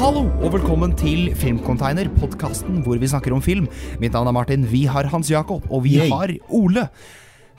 [0.00, 3.66] Hallo og velkommen til Filmcontainer, podkasten hvor vi snakker om film.
[4.00, 6.08] Mitt navn er Martin, vi har Hans Jakob, og vi Yay.
[6.08, 6.86] har Ole.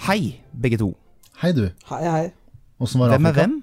[0.08, 0.88] Hei, begge to.
[1.44, 1.68] Hei, du.
[1.92, 2.24] Hei, hei.
[2.82, 3.54] Åssen var Hvem er hvem?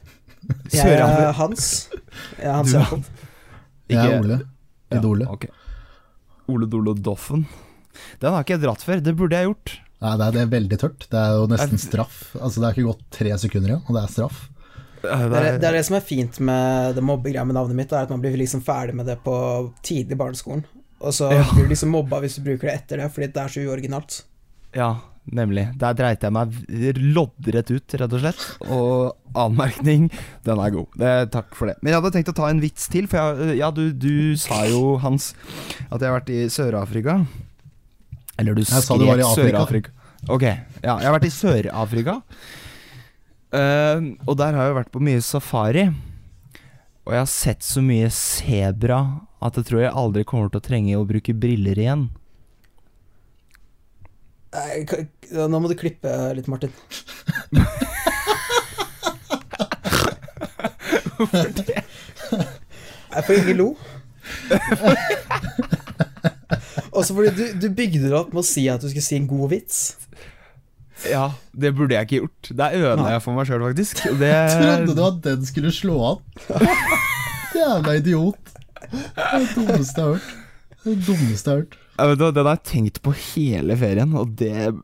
[0.72, 1.68] Jeg er Hans.
[2.40, 3.12] Jeg er Hans Du Jakob.
[3.92, 4.40] Jeg er Ole.
[4.96, 5.28] Idole.
[5.28, 5.52] Ja, okay.
[6.48, 7.44] Ole Dole Doffen.
[8.22, 9.04] Den har ikke jeg dratt før.
[9.04, 9.76] Det burde jeg gjort.
[10.00, 11.10] Nei, det er, det er veldig tørt.
[11.12, 12.30] Det er jo nesten straff.
[12.40, 14.46] Altså, Det er ikke gått tre sekunder igjen, og det er straff.
[15.02, 18.06] Det er, det er det som er fint med det mobbegreia med navnet mitt, er
[18.06, 19.34] at man blir liksom ferdig med det på
[19.86, 20.64] tidlig barneskolen.
[21.00, 21.42] Og så Ja.
[21.52, 24.22] blir du liksom mobba hvis du bruker det etter det, fordi det er så uoriginalt.
[24.76, 24.94] Ja,
[25.32, 25.66] nemlig.
[25.78, 26.52] Der dreit jeg meg
[26.96, 28.42] loddrett ut, rett og slett.
[28.70, 30.08] Og anmerkning,
[30.44, 30.86] den er god.
[30.96, 31.76] Det, takk for det.
[31.82, 34.64] Men jeg hadde tenkt å ta en vits til, for jeg, ja, du, du sa
[34.70, 35.34] jo, Hans,
[35.90, 37.18] at jeg har vært i Sør-Afrika.
[38.38, 39.90] Eller du Jeg sa du var i skrek Sør-Afrika.
[40.28, 42.20] Ok, ja, jeg har vært i Sør-Afrika.
[43.56, 45.88] Eh, og der har jeg vært på mye safari.
[47.06, 48.98] Og jeg har sett så mye sebra
[49.46, 52.08] at jeg tror jeg aldri kommer til å trenge å bruke briller igjen.
[54.56, 54.84] Nei,
[55.36, 56.72] Nå må du klippe litt, Martin.
[61.16, 61.82] Hvorfor det?
[63.12, 63.68] Nei, for ingen lo.
[66.96, 69.28] Også fordi du, du bygde det opp med å si at du skulle si en
[69.30, 69.78] god vits.
[71.04, 72.50] Ja, det burde jeg ikke gjort.
[72.56, 74.00] Der ødela jeg for meg sjøl, faktisk.
[74.22, 76.22] Det, Trodde du at den skulle slå an?
[77.56, 78.54] Jævla idiot.
[78.86, 80.30] Det er det dummeste jeg har hørt.
[80.76, 81.76] Det er det dummeste jeg har hørt.
[81.96, 84.52] Ja, vet du Den har jeg tenkt på hele ferien, og det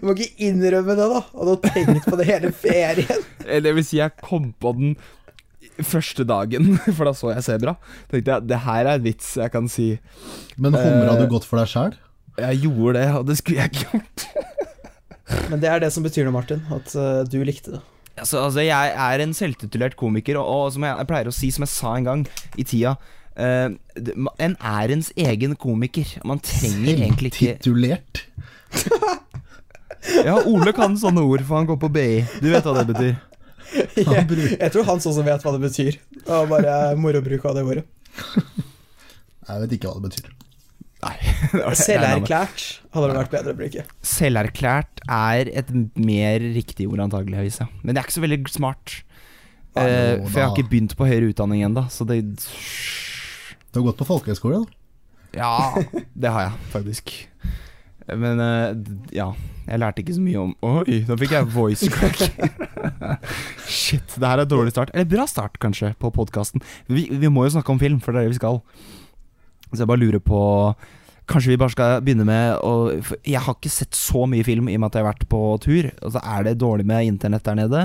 [0.00, 1.20] Du må ikke innrømme det, da.
[1.22, 3.20] At du har tenkt på det hele ferien.
[3.44, 4.96] Eller det vil si, jeg kom på den
[5.84, 7.76] første dagen, for da så jeg sebra.
[8.10, 9.90] Tenkte jeg det her er en vits jeg kan si.
[10.56, 11.20] Men humra Eh.
[11.20, 11.94] du godt for deg sjæl?
[12.36, 14.26] Jeg gjorde det, og det skulle jeg ikke gjort.
[15.50, 16.62] Men det er det som betyr noe, Martin.
[16.72, 17.82] At uh, du likte det.
[18.16, 21.50] Altså, altså Jeg er en selvtitulert komiker, og, og som jeg, jeg pleier å si,
[21.52, 22.22] som jeg sa en gang
[22.56, 22.94] i tida
[23.36, 23.68] uh,
[24.40, 26.16] En er ens egen komiker.
[26.24, 28.26] Man trenger egentlig ikke Selvtitulert?
[30.22, 32.20] Ja, Ole kan sånne ord, for han går på BI.
[32.38, 33.16] Du vet hva det betyr.
[33.76, 34.22] Jeg,
[34.60, 35.96] jeg tror Hans også vet hva det betyr.
[36.14, 37.82] Det var bare morobruk av det ordet.
[39.48, 40.35] Jeg vet ikke hva det betyr.
[41.06, 41.72] Nei.
[41.86, 43.84] Selverklært hadde det vært bedre å bruke.
[44.06, 47.60] Selverklært er et mer riktig ord, antageligvis.
[47.62, 47.68] Ja.
[47.82, 48.96] Men det er ikke så veldig smart.
[48.96, 49.04] Ja,
[49.76, 53.98] Eh, for jeg har ikke begynt på høyere utdanning ennå, så det Du har gått
[54.00, 54.76] på folkehøyskole, da?
[55.36, 55.82] Ja,
[56.16, 57.12] det har jeg faktisk.
[58.08, 58.72] Men uh,
[59.12, 59.32] ja,
[59.66, 62.22] jeg lærte ikke så mye om Oi, nå fikk jeg voice crack.
[63.66, 64.92] Shit, det her er dårlig start.
[64.94, 66.62] Eller bra start, kanskje, på podkasten.
[66.86, 68.62] Vi, vi må jo snakke om film, for det er det vi skal.
[69.72, 70.40] Så jeg bare lurer på
[71.26, 72.72] Kanskje vi bare skal begynne med å
[73.26, 75.40] Jeg har ikke sett så mye film i og med at jeg har vært på
[75.64, 75.88] tur.
[76.06, 77.82] Og så er det dårlig med internett der nede.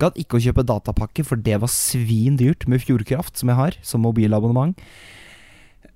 [0.00, 3.78] Gadd ikke å kjøpe datapakke, for det var svin dyrt med Fjordkraft, som jeg har,
[3.84, 4.72] som mobilabonnement.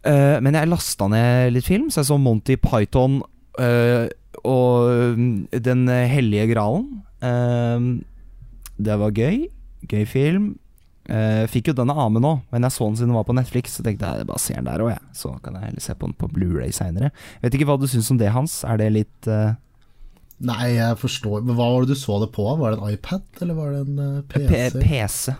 [0.02, 3.20] Uh, men jeg lasta ned litt film, så jeg så Monty Python
[3.62, 4.06] uh,
[4.42, 6.88] og mm, Den hellige gralen.
[7.22, 8.02] Uh,
[8.82, 9.46] det var gøy.
[9.88, 10.52] Gøy film.
[11.10, 13.34] Eh, fikk jo denne av med nå, men jeg så den siden den var på
[13.36, 13.76] Netflix.
[13.78, 15.02] Så tenkte jeg bare ser den der òg, jeg.
[15.18, 17.10] Så kan jeg heller se på den på Blu-ray seinere.
[17.42, 18.60] Vet ikke hva du syns om det, Hans.
[18.68, 19.54] Er det litt uh...
[20.42, 22.42] Nei, jeg forstår Men hva var det du så det på?
[22.58, 24.48] Var det en iPad, eller var det en PC?
[24.74, 25.34] P PC?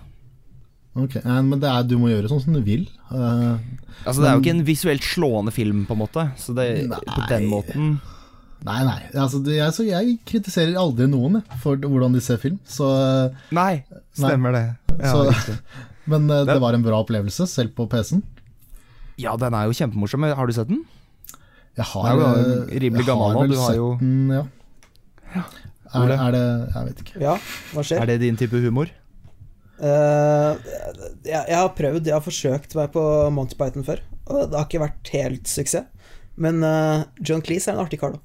[0.93, 2.84] Ok, Men det er, du må gjøre sånn som du vil.
[3.11, 3.55] Eh,
[4.03, 6.27] Altså Det er jo ikke en visuelt slående film, på en måte.
[6.39, 7.94] Så det, på den måten
[8.67, 8.99] nei, nei.
[9.19, 12.59] Altså, jeg, så jeg kritiserer aldri noen for hvordan de ser film.
[12.69, 13.83] Så, eh, Nei,
[14.19, 14.65] stemmer det.
[15.01, 15.57] Ja, Så-
[16.13, 18.23] men eh, det Det- var en bra opplevelse, selv på PC-en.
[19.19, 20.25] ja, den er jo kjempemorsom.
[20.35, 20.85] Har du sett den?
[21.77, 23.77] Jeg har, Den er jo eh, rimelig jeg gammel har nå, vel du har sett
[23.77, 24.43] jo- den, ja.
[25.95, 26.43] Er, er det
[26.75, 27.21] Jeg vet ikke.
[27.21, 27.35] Ja,
[27.73, 28.01] hva skjer?
[28.03, 28.89] Er det din type humor?
[29.83, 30.55] Uh,
[31.27, 33.03] jeg, jeg har prøvd, jeg har forsøkt meg på
[33.35, 33.99] Monty Python før,
[34.31, 35.89] og det har ikke vært helt suksess.
[36.37, 38.21] Men uh, John Cleese er en artig kar, da.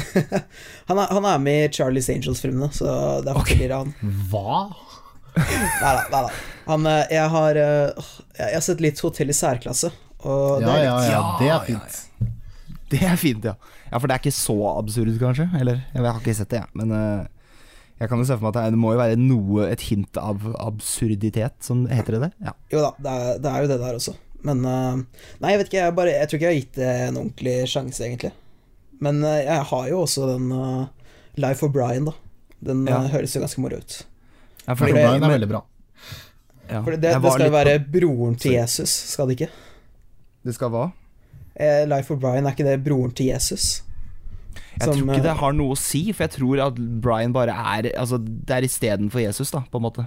[0.90, 3.92] Han er, han er med i Charlies Angels-filmene, så derfor er blir det han.
[4.30, 4.62] Hva?
[5.36, 6.30] Nei da, nei da.
[6.66, 8.08] Han, eh, jeg har eh,
[8.38, 9.92] Jeg har sett litt Hotell i særklasse,
[10.24, 12.00] og det Ja, er litt ja, Ja, det er fint.
[12.90, 13.54] Det er fint, ja.
[13.90, 15.46] Ja, For det er ikke så absurd, kanskje?
[15.60, 15.84] Eller?
[15.94, 16.74] Jeg har ikke sett det, jeg.
[16.80, 17.28] Men eh,
[18.02, 20.42] jeg kan jo se for meg at det, må jo være noe Et hint av
[20.58, 22.32] absurditet, som heter det det?
[22.48, 22.56] Ja.
[22.74, 24.16] Jo da, det er, det er jo det der også.
[24.48, 27.18] Men Nei, jeg vet ikke, jeg, bare, jeg tror ikke jeg har gitt det en
[27.20, 28.32] ordentlig sjanse, egentlig.
[29.00, 30.86] Men eh, jeg har jo også den uh,
[31.40, 32.12] Life of Brian, da.
[32.60, 33.02] Den Ja.
[33.04, 34.02] eh, høres jo ganske moro ut.
[34.66, 35.62] Ja, For Brian er men- veldig bra.
[36.70, 36.82] ja.
[36.84, 39.50] For det, det skal jo være på- broren til Jesus, skal det ikke?
[40.44, 40.92] Det skal hva?
[41.56, 43.82] Eh, Life of Brian, er ikke det broren til Jesus?
[44.80, 47.32] Jeg Som, tror ikke det eh, har noe å si, for jeg tror at Brian
[47.32, 50.06] bare er Altså, det er istedenfor Jesus, da, på en måte.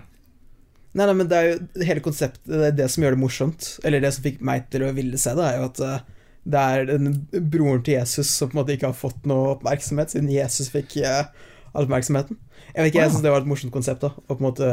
[0.96, 3.80] Nei, nei, men det er jo hele konseptet, det er det som gjør det morsomt.
[3.84, 6.00] Eller det som fikk meg til å ville se det, er jo at eh,
[6.44, 10.12] det er den broren til Jesus som på en måte ikke har fått noe oppmerksomhet,
[10.12, 11.26] siden Jesus fikk eh,
[11.72, 12.40] all oppmerksomheten.
[12.74, 14.12] Jeg vet ikke, jeg syns det var et morsomt konsept, da.
[14.12, 14.72] Å på en måte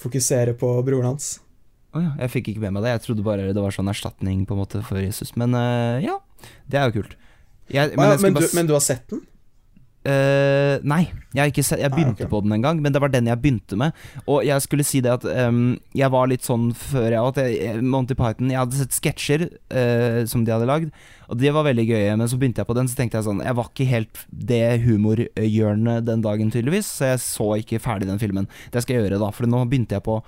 [0.00, 1.34] fokusere på broren hans.
[1.92, 2.94] Å ja, jeg fikk ikke med meg det.
[2.94, 5.34] Jeg trodde bare det var sånn erstatning på en måte for Jesus.
[5.36, 6.16] Men uh, ja,
[6.72, 7.18] det er jo kult.
[7.68, 9.20] Jeg, Men, ja, jeg men, du, men du har sett den?
[10.02, 12.30] Eh, nei, jeg, ikke jeg begynte begynte okay.
[12.32, 13.98] på den en gang, men det var den jeg begynte med.
[14.26, 17.82] Og jeg skulle si det at um, jeg var litt sånn før jeg at jeg,
[17.86, 20.90] Monty Python Jeg hadde sett sketsjer uh, som de hadde lagd,
[21.30, 22.16] og de var veldig gøye.
[22.18, 24.64] Men så begynte jeg på den, så tenkte jeg sånn Jeg var ikke helt det
[24.86, 28.50] humorhjørnet den dagen, tydeligvis, så jeg så ikke ferdig den filmen.
[28.74, 30.18] Det skal jeg gjøre, da, for nå begynte jeg på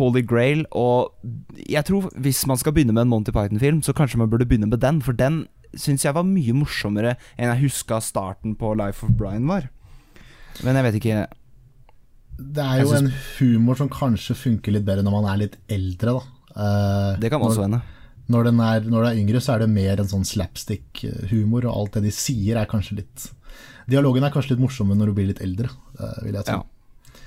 [0.00, 1.12] Holy Grail, og
[1.68, 4.70] jeg tror hvis man skal begynne med en Monty Python-film, så kanskje man burde begynne
[4.70, 5.44] med den, for den
[5.78, 9.68] syns jeg var mye morsommere enn jeg huska starten på Life of Brian var.
[10.62, 11.20] Men jeg vet ikke
[12.36, 15.58] Det er jo Jeg en humor som kanskje funker litt bedre når man er litt
[15.72, 16.22] eldre, da.
[16.52, 17.82] Eh, Det kan også hende.
[18.32, 21.72] Når, den er, når du er yngre, så er det mer en sånn slapstick-humor, og
[21.74, 23.30] alt det de sier, er kanskje litt
[23.90, 25.68] Dialogen er kanskje litt morsommere når du blir litt eldre,
[25.98, 26.60] eh, vil jeg tro.
[26.60, 27.22] Ja.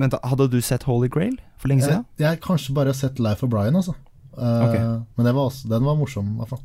[0.00, 2.06] Men da, hadde du sett Holy Grail for lenge siden?
[2.16, 3.92] jeg har kanskje bare sett Life of Brian, altså.
[4.32, 4.82] Uh, okay.
[5.18, 6.62] Men det var også, den var morsom, i hvert fall.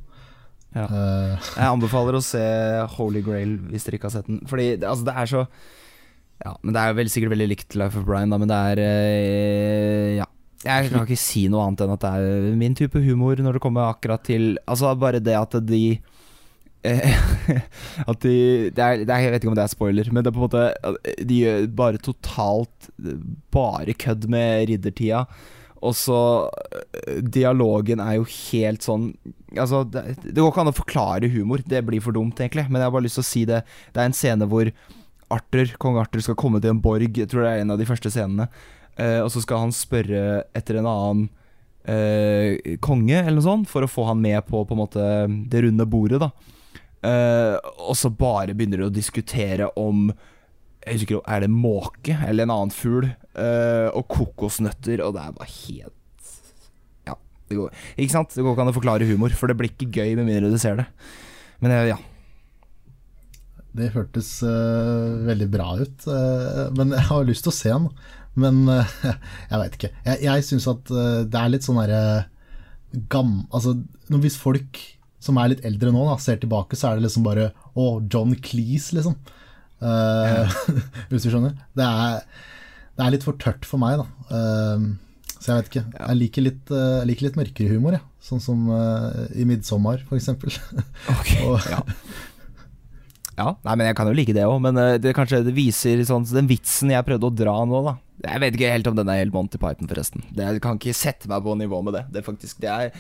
[0.76, 0.86] Ja.
[0.92, 2.44] Uh, Jeg anbefaler å se
[2.98, 4.44] Holy Grail hvis dere ikke har sett den.
[4.50, 5.44] Fordi det, altså, det er så
[6.44, 8.84] Ja, men det er vel sikkert veldig likt Life of Brian, da, men det er
[8.84, 10.32] uh, Ja.
[10.66, 13.62] Jeg kan ikke si noe annet enn at det er min type humor når det
[13.62, 15.82] kommer akkurat til Altså bare det at de
[16.82, 17.20] eh,
[18.10, 20.32] At de det er, det er, Jeg vet ikke om det er spoiler, men det
[20.32, 22.90] er på en måte De gjør bare totalt
[23.54, 25.28] Bare kødd med riddertida.
[25.86, 29.12] Og så eh, Dialogen er jo helt sånn
[29.56, 31.62] Altså, det, det går ikke an å forklare humor.
[31.64, 32.66] Det blir for dumt, egentlig.
[32.68, 33.62] Men jeg har bare lyst til å si det.
[33.96, 34.68] Det er en scene hvor
[35.32, 37.16] Arthur, kong Arthur skal komme til en borg.
[37.16, 38.50] Jeg tror det er en av de første scenene.
[39.00, 40.26] Eh, og så skal han spørre
[40.60, 41.24] etter en annen
[41.88, 45.08] eh, konge, eller noe sånt, for å få han med på, på en måte,
[45.48, 46.20] det runde bordet.
[46.26, 46.34] da
[47.06, 50.08] Eh, Og så bare begynner de å diskutere om
[50.86, 53.12] jeg husker Er det måke eller en annen fugl?
[53.36, 56.32] Eh, og kokosnøtter, og det er bare helt
[57.08, 57.16] Ja.
[57.50, 58.34] Det går, ikke sant?
[58.34, 60.60] Det går ikke an å forklare humor, for det blir ikke gøy med mindre du
[60.62, 60.90] ser det.
[61.64, 61.98] Men uh, ja.
[63.78, 66.08] det hørtes uh, veldig bra ut,
[66.76, 67.90] men jeg har lyst til å se den.
[68.36, 68.66] Men
[69.52, 69.94] jeg veit ikke.
[70.04, 70.90] Jeg, jeg syns at
[71.32, 72.26] det er litt sånn derre
[73.12, 73.46] gam...
[73.56, 73.78] Altså,
[74.12, 74.82] hvis folk
[75.24, 78.36] som er litt eldre nå, da, ser tilbake, så er det liksom bare Å, John
[78.44, 79.16] Cleese, liksom.
[79.82, 80.46] Ja.
[81.10, 81.56] hvis du skjønner?
[81.76, 82.20] Det er,
[82.96, 84.06] det er litt for tørt for meg, da.
[84.38, 84.86] Eh,
[85.36, 85.86] så jeg vet ikke.
[86.00, 88.06] Jeg liker litt, eh, jeg liker litt mørkere humor, jeg.
[88.26, 90.56] Sånn som eh, i 'Midtsommer', for eksempel.
[91.46, 91.82] Og- ja.
[93.36, 96.00] Ja, nei, men jeg kan jo like det òg, men eh, det kanskje det viser
[96.08, 97.98] sånn Den vitsen jeg prøvde å dra nå, da.
[98.24, 100.24] Jeg vet ikke helt om den er helt Monty Python, forresten.
[100.32, 102.06] Det, jeg kan ikke sette meg på nivå med det.
[102.14, 102.94] Det er faktisk Det er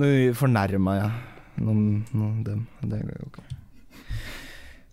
[0.00, 1.10] Nå fornærma jeg
[1.62, 1.82] noen,
[2.16, 2.64] noen dem.
[2.80, 3.44] Det går jo ikke.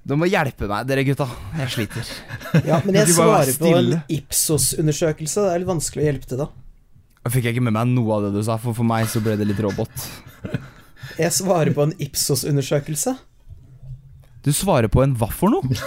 [0.01, 1.27] Du må hjelpe meg, dere gutta.
[1.59, 2.07] Jeg sliter.
[2.69, 3.99] Ja, men jeg svarer på en?
[4.11, 5.43] Ipsos-undersøkelse.
[5.45, 6.47] Det er litt vanskelig å hjelpe til, da.
[7.21, 9.35] Jeg fikk ikke med meg noe av det du sa, for for meg så ble
[9.37, 10.07] det litt robot.
[11.21, 13.13] Jeg svarer på en Ipsos-undersøkelse.
[14.41, 15.69] Du svarer på en hva for noe?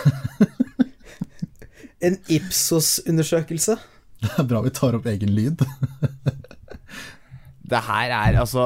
[2.05, 3.78] En Ipsos-undersøkelse.
[4.20, 5.62] Det er bra vi tar opp egen lyd.
[7.65, 8.65] Det her er altså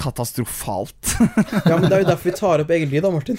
[0.00, 1.10] katastrofalt.
[1.68, 3.36] Ja, men det er jo derfor vi tar opp egen lyd, da, Martin.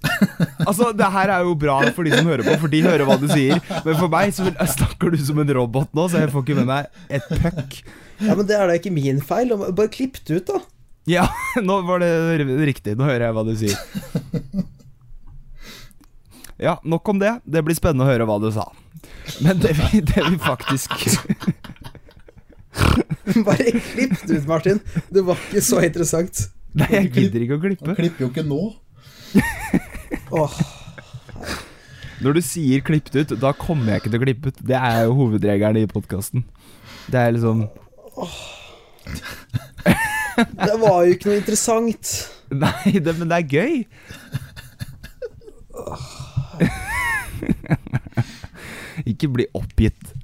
[0.68, 3.16] Altså, det her er jo bra for de som hører på, for de hører hva
[3.20, 3.60] du sier.
[3.84, 6.68] Men for meg så snakker du som en robot nå, så jeg får ikke med
[6.70, 7.78] meg et puck.
[8.20, 9.52] Ja, men det er da ikke min feil.
[9.56, 10.60] Bare klipp det ut, da.
[11.08, 11.24] Ja,
[11.68, 12.10] nå var det
[12.68, 12.96] riktig.
[13.00, 13.76] Nå hører jeg hva du sier.
[16.60, 17.38] Ja, nok om det.
[17.48, 18.66] Det blir spennende å høre hva du sa.
[19.44, 20.92] Men det vi, det vi faktisk
[23.44, 24.80] Bare klipp det ut, Martin.
[25.12, 26.46] Det var ikke så interessant.
[26.76, 27.96] Nei, jeg gidder ikke å Han klippe.
[27.98, 28.60] klipper jo ikke nå.
[30.32, 30.60] Åh,
[32.20, 34.58] Når du sier 'klippet ut', da kommer jeg ikke til å klippe ut.
[34.60, 36.44] Det er jo hovedregelen i podkasten.
[37.10, 37.68] Det er liksom
[40.36, 42.10] det var jo ikke noe interessant.
[42.64, 43.84] Nei, det, men det er gøy.
[49.10, 50.14] ikke bli oppgitt.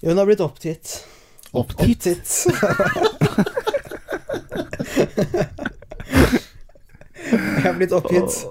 [0.00, 1.04] Jo, hun har blitt oppgitt.
[1.52, 2.06] Opptitt?
[2.06, 2.46] Oppgitt.
[7.30, 8.42] Jeg har blitt oppgitt.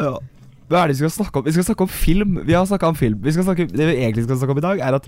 [0.00, 0.16] Ja.
[0.66, 1.46] Hva er det vi skal snakke om?
[1.46, 2.40] Vi skal snakke om film.
[2.46, 3.20] Vi har snakka om film.
[3.22, 5.06] Vi snakke, det vi egentlig skal snakke om i dag, er at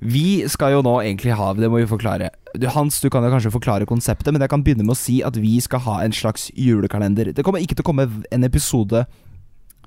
[0.00, 2.28] vi skal jo nå egentlig ha Det må vi forklare.
[2.52, 5.22] Du, Hans, du kan jo kanskje forklare konseptet, men jeg kan begynne med å si
[5.24, 7.32] at vi skal ha en slags julekalender.
[7.32, 9.06] Det kommer ikke til å komme en episode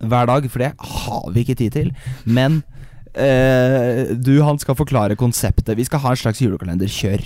[0.02, 1.94] hver dag, for det har vi ikke tid til.
[2.26, 2.64] Men
[3.14, 5.78] Eh, du, han skal forklare konseptet.
[5.78, 6.90] Vi skal ha en slags julekalender.
[6.90, 7.22] Kjør.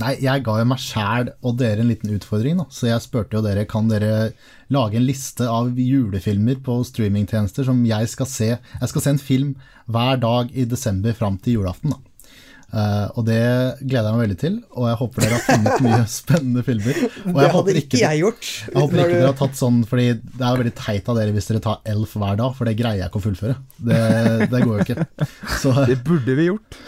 [0.00, 2.64] Nei, jeg ga jo meg sjæl og dere en liten utfordring, da.
[2.72, 4.32] Så jeg spurte jo dere kan dere
[4.72, 8.48] lage en liste av julefilmer på streamingtjenester som jeg skal se.
[8.56, 9.52] Jeg skal se en film
[9.92, 11.92] hver dag i desember fram til julaften.
[11.94, 12.00] da.
[12.72, 13.36] Uh, og det
[13.84, 16.96] gleder jeg meg veldig til, og jeg håper dere har funnet mye spennende filmer.
[17.04, 18.46] Og Det jeg hadde håper ikke jeg gjort.
[18.64, 21.20] Jeg håper ikke du- dere har tatt sånn, fordi det er jo veldig teit av
[21.20, 23.58] dere hvis dere tar Elf hver dag, for det greier jeg ikke å fullføre.
[23.76, 24.00] Det,
[24.54, 25.28] det går jo ikke.
[25.60, 26.80] Så Det burde vi gjort.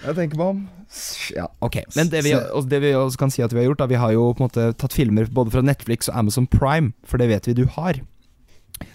[0.00, 0.60] Jeg tenker meg om.
[1.36, 1.76] Ja, ok.
[1.94, 2.32] Men det vi,
[2.72, 4.48] det vi også kan si at vi har gjort, da, vi har jo på en
[4.48, 8.00] måte tatt filmer både fra Netflix og Amazon Prime, for det vet vi du har.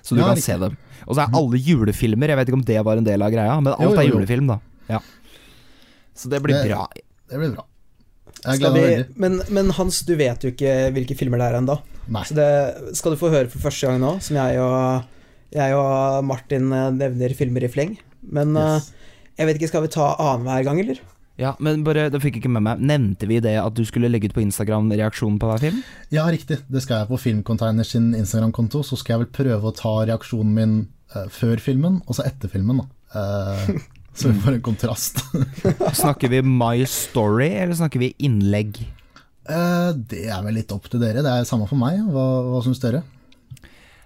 [0.02, 0.48] Så du Ja, kan riktig.
[0.50, 0.78] se dem.
[1.06, 3.56] Og så er alle julefilmer, jeg vet ikke om det var en del av greia,
[3.62, 4.60] men alt Jo, jo, er julefilm, da.
[4.90, 5.00] Ja.
[6.16, 6.88] Så det blir Det- bra.
[7.30, 7.66] det blir bra.
[8.46, 11.80] Vi, men, men Hans, du vet jo ikke hvilke filmer det er ennå.
[12.26, 15.06] Så det skal du få høre for første gang nå, som jeg og,
[15.56, 17.96] jeg og Martin eh, nevner filmer i fleng.
[18.22, 18.92] Men yes.
[18.92, 18.92] Yes.
[19.36, 21.04] Jeg vet ikke, skal vi ta annenhver gang, eller?
[21.36, 22.84] Ja, men bare, det fikk jeg ikke med meg.
[22.88, 25.82] Nevnte vi det at du skulle legge ut på Instagram reaksjonen på hver film?
[26.14, 26.62] Ja, riktig.
[26.72, 28.86] Det skal jeg på Filmcontainers sin Instagram-konto.
[28.88, 30.78] Så skal jeg vel prøve å ta reaksjonen min
[31.12, 32.80] uh, før filmen, og så etter filmen.
[32.80, 32.88] da.
[33.16, 33.82] Uh,
[34.18, 35.20] så vi får en kontrast.
[36.04, 38.80] Snakker vi My Story, eller snakker vi innlegg?
[39.44, 41.26] Uh, det er vel litt opp til dere.
[41.26, 42.00] Det er samme for meg.
[42.16, 43.04] Hva, hva syns dere?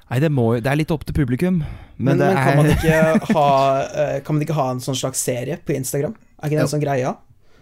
[0.09, 1.59] Nei, det, må, det er litt opp til publikum.
[1.99, 3.49] Men, Men, men kan, man ikke ha,
[3.85, 6.15] eh, kan man ikke ha en sånn slags serie på Instagram?
[6.39, 6.71] Er ikke det en Jo.
[6.71, 7.11] sånn greie?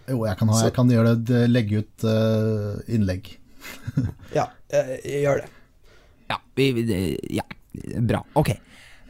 [0.08, 3.34] Jo, jeg kan, ha, jeg kan gjøre det, legge ut uh, innlegg.
[4.38, 5.50] Ja, eh, gjør det.
[6.32, 7.44] Ja, vi, vi- ja.
[8.00, 8.22] bra.
[8.38, 8.54] Ok.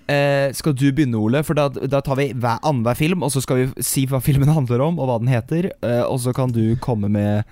[0.09, 1.45] Uh, skal du begynne, Ole?
[1.47, 4.51] For da, da tar vi hver annenhver film, og så skal vi si hva filmen
[4.51, 5.71] handler om, og hva den heter.
[5.85, 7.45] Uh, og så kan du komme med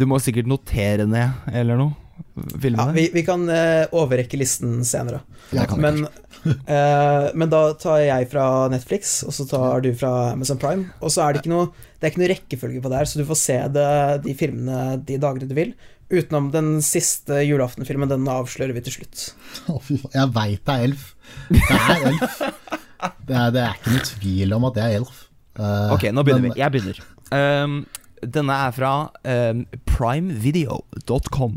[0.00, 1.92] Du må sikkert notere ned, eller noe?
[2.36, 5.22] Ja, vi, vi kan uh, overrekke listen senere.
[5.56, 10.58] Ja, Men, uh, men da tar jeg fra Netflix, og så tar du fra Amazon
[10.60, 10.88] Prime.
[11.00, 13.20] Og så er det ikke noe Det er ikke noe rekkefølge på det her, så
[13.22, 13.86] du får se det,
[14.26, 15.72] de filmene de dagene du vil.
[16.12, 19.24] Utenom den siste julaftenfilmen, den avslører vi til slutt.
[20.18, 21.06] Jeg veit det er elf.
[21.50, 22.36] Det er elf.
[23.26, 25.22] Det er, det er ikke noe tvil om at det er elf.
[25.58, 26.60] Eh, Ok, nå begynner men- vi.
[26.62, 27.00] Jeg begynner.
[27.34, 27.80] Ehm,
[28.32, 28.92] denne er fra
[29.24, 31.56] um, primevideo.com.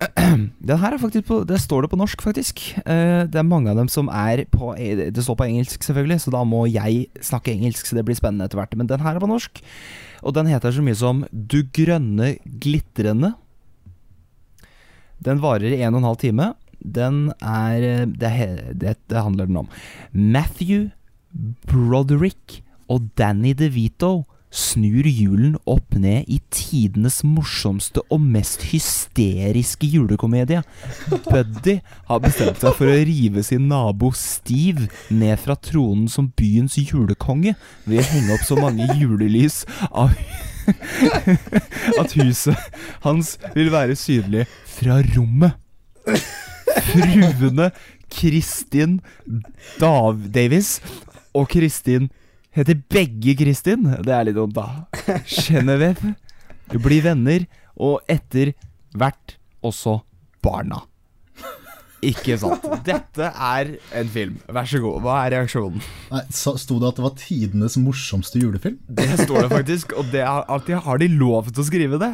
[0.68, 2.62] Den her er faktisk på Det står det på norsk, faktisk.
[2.86, 6.32] Uh, det er mange av dem som er på Det står på engelsk, selvfølgelig, så
[6.34, 8.76] da må jeg snakke engelsk, så det blir spennende etter hvert.
[8.78, 9.60] Men den her er på norsk,
[10.24, 13.34] og den heter så mye som Du grønne glitrende.
[15.20, 16.52] Den varer i en og en halv time.
[16.80, 18.32] Den er eh, Det,
[18.80, 19.68] det, det handler den om.
[20.12, 20.88] Matthew
[21.68, 30.62] Broderick og Danny DeVito snur julen opp ned i tidenes morsomste og mest hysteriske julekomedie.
[31.28, 31.78] Buddy
[32.10, 37.54] har bestemt seg for å rive sin nabo Steve ned fra tronen som byens julekonge
[37.86, 40.14] ved å henge opp så mange julelys av
[42.00, 42.58] at huset
[43.06, 45.56] hans vil være synlig fra rommet.
[46.90, 47.70] Fruene
[48.10, 48.98] Kristin
[49.80, 50.78] Dav Davis
[51.36, 52.10] og Kristin
[52.56, 53.86] heter begge Kristin.
[54.04, 54.84] Det er litt dumt, da.
[55.26, 56.14] Genevieve
[56.80, 57.46] blir venner,
[57.80, 58.52] og etter
[58.94, 59.98] hvert også
[60.44, 60.82] barna.
[62.00, 62.64] Ikke sant.
[62.86, 64.38] Dette er en film.
[64.48, 65.02] Vær så god.
[65.04, 65.82] Hva er reaksjonen?
[66.08, 68.78] Nei, Sto det at det var tidenes morsomste julefilm?
[68.88, 72.12] Det står det faktisk, og det er, alltid har de lov til å skrive det?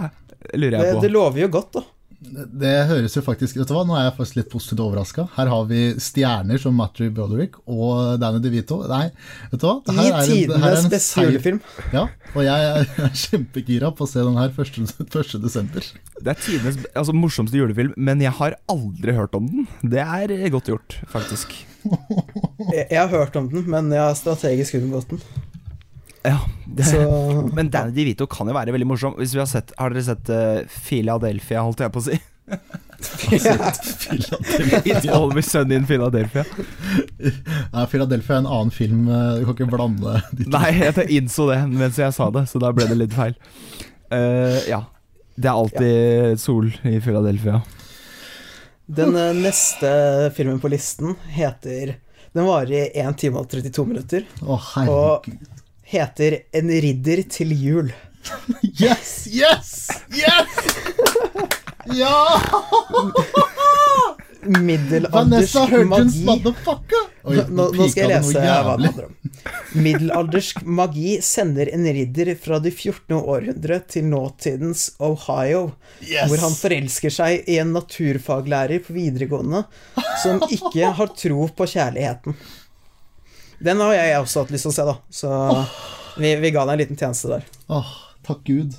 [0.59, 1.05] Lurer Det, jeg på.
[1.05, 1.85] det lover jo godt, da.
[2.17, 5.27] Det høres jo faktisk Vet du hva, nå er jeg faktisk litt positivt overraska.
[5.37, 8.79] Her har vi stjerner som Matthew Broderick og Danny DeVito.
[8.89, 9.11] Nei,
[9.53, 9.75] vet du hva?
[9.85, 11.61] Det her er det her er tidenes en beste julefilm.
[11.93, 14.81] Ja, og jeg er, er kjempegira på å se den her 1.
[15.05, 15.91] 1.
[16.17, 19.69] Det er tidenes altså, morsomste julefilm, men jeg har aldri hørt om den.
[19.85, 21.53] Det er godt gjort, faktisk.
[22.73, 25.21] Jeg, jeg har hørt om den, men jeg har strategisk unngått den.
[26.27, 27.01] Ja, det, Så
[27.55, 29.15] Men Danny DeVito kan jo være veldig morsom.
[29.21, 32.19] Hvis vi Har sett Har dere sett uh, Philadelphia, holdt jeg på å si?
[34.87, 36.45] It's always sunny in Philadelphia.
[37.73, 39.09] Nei, Philadelphia er en annen film.
[39.11, 40.47] eh, Du kan ikke blande de.
[40.55, 43.35] Nei, jeg innså det mens jeg sa det, så da ble det litt feil.
[44.13, 44.85] Uh, ja.
[45.37, 47.61] Det er alltid sol i Philadelphia.
[48.87, 51.97] Den neste filmen på listen heter
[52.33, 54.25] Den varer i 1 time og 32 minutter.
[54.47, 55.57] Å, herregud.
[55.87, 57.93] Heter En ridder til jul.
[58.83, 59.29] Yes!
[59.31, 59.87] Yes!
[60.11, 60.57] Yes!
[61.95, 62.17] Ja!
[64.47, 66.27] Middelaldersk magi.
[67.27, 69.15] Oi, Nå, nå skal jeg lese hva det handler om.
[69.83, 73.17] Middelaldersk magi sender en ridder fra det 14.
[73.19, 75.65] århundre til nåtidens Ohio,
[76.03, 76.27] Yes!
[76.31, 79.65] hvor han forelsker seg i en naturfaglærer på videregående
[80.23, 82.39] som ikke har tro på kjærligheten.
[83.59, 84.97] Den har jeg også hatt lyst til å se, da.
[85.09, 85.31] Så
[86.21, 87.47] vi, vi ga deg en liten tjeneste der.
[87.73, 87.95] Åh,
[88.27, 88.77] takk Gud.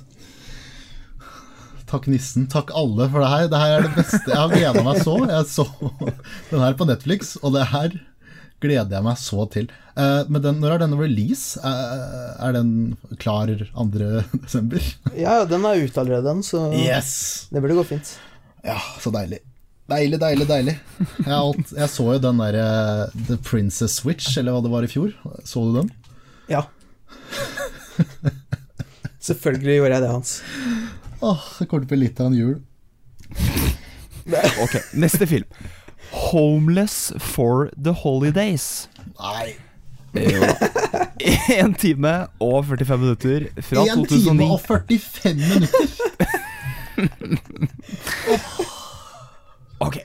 [1.88, 2.44] Takk nissen.
[2.52, 3.48] Takk alle for det her.
[3.48, 4.28] Det her er det beste.
[4.28, 5.16] Jeg har gleda meg så.
[5.24, 5.66] Jeg så
[6.50, 7.96] den her på Netflix, og det her
[8.62, 9.68] gleder jeg meg så til.
[9.94, 11.58] Uh, men den, når er denne release?
[11.62, 12.72] Uh, er den
[13.22, 13.86] klar 2.
[14.44, 14.90] desember?
[15.16, 17.48] Ja, den er ute allerede, den, så Yes!
[17.50, 18.16] det burde gå fint.
[18.66, 19.40] Ja, så deilig.
[19.88, 20.74] Deilig, deilig, deilig.
[21.24, 22.64] Jeg, alt, jeg så jo den derre
[23.24, 25.14] The Princess Switch, eller hva det var i fjor.
[25.48, 25.88] Så du den?
[26.52, 26.66] Ja.
[29.24, 30.34] Selvfølgelig gjorde jeg det, Hans.
[31.24, 32.58] Åh, det kommer til å bli litt av en jul.
[34.60, 35.48] Ok, neste film.
[36.12, 38.88] Homeless for the Holidays.
[39.16, 39.56] Nei.
[41.48, 42.14] Én time
[42.44, 45.86] og 45 minutter fra 1 time og 45 minutter!
[49.80, 49.98] Ok.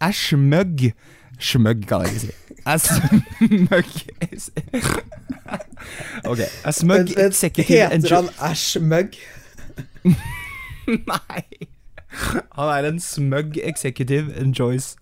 [0.00, 0.92] jeg smøgg
[1.38, 2.30] Smøgg kan jeg ikke si.
[2.66, 3.84] Jeg smøgg
[6.30, 6.38] Ok.
[6.64, 7.08] jeg smøgg
[7.66, 9.16] Heter han Æsj Møgg?
[10.88, 11.42] Nei.
[12.52, 14.96] Han er en smug executive enjoys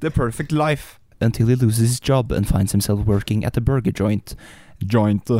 [0.00, 3.90] the perfect life until he loses his job and finds himself working at a burger
[4.00, 4.36] joint.
[4.92, 5.30] Joint.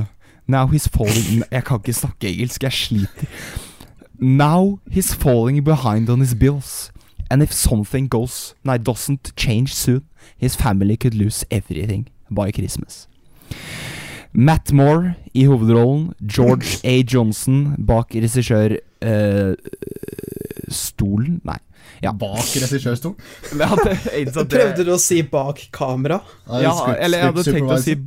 [0.48, 3.26] Now he's falling Jeg kan ikke snakke engelsk, jeg sliter.
[4.18, 6.90] Now he's falling behind on his bills.
[7.30, 10.02] And if something goes Nei, doesn't change soon,
[10.37, 13.09] his family could lose everything by Christmas.
[14.33, 17.02] Matt Moore i hovedrollen, George A.
[17.02, 19.52] Johnson bak regissør Uh,
[20.73, 21.40] Stolen?
[21.45, 21.59] Nei.
[22.02, 22.12] Ja.
[22.12, 23.16] Bak regissørstolen.
[24.50, 26.23] Prøvde du å si bak kamera?
[26.49, 27.99] Ja, eller jeg hadde tenkt å si.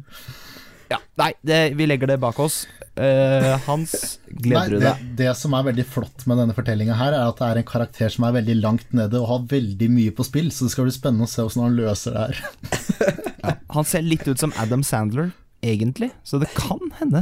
[0.90, 2.64] Ja, Nei, det, vi legger det bak oss.
[3.00, 5.04] Uh, Hans, gleder du deg?
[5.20, 8.12] det som er veldig flott med denne fortellinga her, er at det er en karakter
[8.12, 10.96] som er veldig langt nede og har veldig mye på spill, så det skal bli
[10.98, 12.42] spennende å se hvordan han løser det her.
[13.76, 15.30] Han ser litt ut som Adam Sandler,
[15.62, 17.22] egentlig, så det kan hende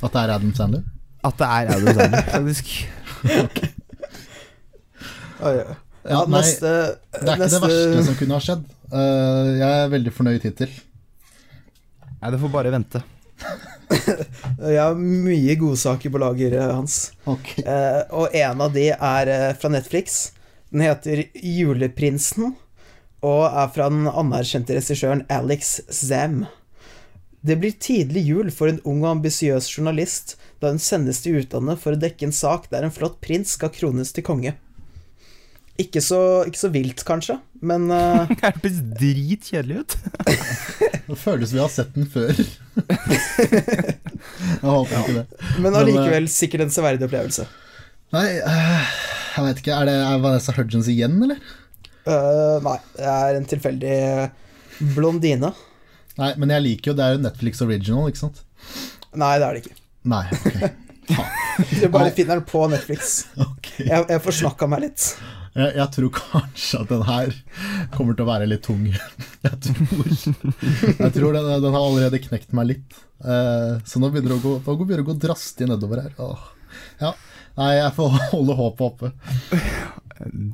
[0.00, 0.82] At det er Adam Sandler.
[1.28, 2.72] at det er Adam Sandler, faktisk.
[3.44, 3.70] okay.
[5.38, 5.78] oh, Ja,
[6.08, 6.70] Ja, nei, neste
[7.12, 8.68] Det er ikke det verste som kunne ha skjedd.
[8.88, 10.72] Uh, jeg er veldig fornøyd hittil.
[12.20, 13.02] Nei, det får bare vente.
[14.60, 16.98] Jeg har mye godsaker på lager, eh, Hans.
[17.24, 17.54] Ok.
[17.64, 20.20] Eh, og en av de er eh, fra Netflix.
[20.70, 22.52] Den heter Juleprinsen,
[23.26, 26.44] og er fra den anerkjente regissøren Alex Zam.
[27.40, 31.80] Det blir tidlig jul for en ung og ambisiøs journalist da hun sendes til utlandet
[31.80, 34.52] for å dekke en sak der en flott prins skal krones til konge.
[35.80, 38.26] Ikke så, ikke så vilt, kanskje, men uh...
[38.30, 39.96] Det hørtes dritkjedelig ut.
[41.10, 42.30] Det føles vi har sett den før.
[43.40, 45.24] jeg håper ikke det.
[45.56, 47.46] Men Men, allikevel sikkert en severdig opplevelse.
[48.14, 48.92] Nei, uh,
[49.36, 49.78] jeg vet ikke.
[49.78, 51.40] Er det er Vanessa Hudgens igjen, eller?
[52.06, 53.96] Uh, nei, det er en tilfeldig
[54.94, 55.50] blondine.
[56.20, 58.44] Nei, men jeg liker jo Det er jo Netflix original, ikke sant?
[59.18, 59.76] Nei, det er det ikke.
[60.10, 60.62] Nei, ok.
[61.80, 63.24] Du bare finner den på Netflix.
[63.34, 63.88] okay.
[63.88, 65.10] Jeg, jeg forsnakka meg litt.
[65.60, 67.34] Jeg, jeg tror kanskje at den her
[67.94, 68.86] kommer til å være litt tung.
[69.40, 70.16] Jeg tror,
[71.00, 72.96] jeg tror den, den har allerede knekt meg litt.
[73.24, 76.12] Eh, så nå begynner det å gå, gå drastig nedover her.
[76.20, 76.42] Åh.
[77.00, 77.14] Ja.
[77.56, 79.12] Nei, jeg får holde håpet oppe.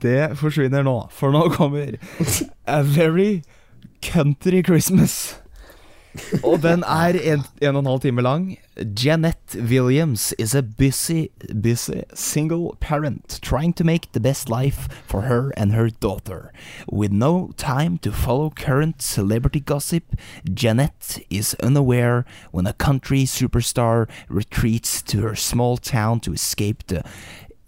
[0.06, 1.96] Det forsvinner nå, for nå kommer
[2.70, 3.42] A Very
[4.06, 5.36] Country Christmas.
[6.42, 8.58] Og den er en, en og en halv time lang.
[9.04, 11.28] Jeanette Williams is a busy,
[11.62, 16.52] busy single parent trying to make the best life for her and her daughter.
[16.92, 20.04] With no time to follow current celebrity gossip,
[20.54, 27.02] Jeanette is unaware when a country superstar retreats to her small town to escape the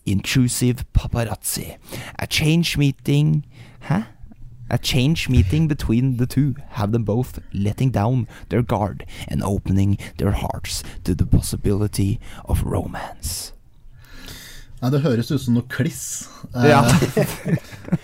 [0.07, 1.77] intrusive paparazzi.
[2.19, 3.45] A change meeting.
[3.81, 4.18] Hæ?
[4.71, 9.99] A change meeting between the two have them both letting down their guard and opening
[10.19, 13.53] their hearts to the possibility of romance.
[14.79, 16.29] Nei, det høres ut som noe kliss.
[16.55, 16.85] Eh, Ja.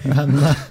[0.03, 0.62] Men eh,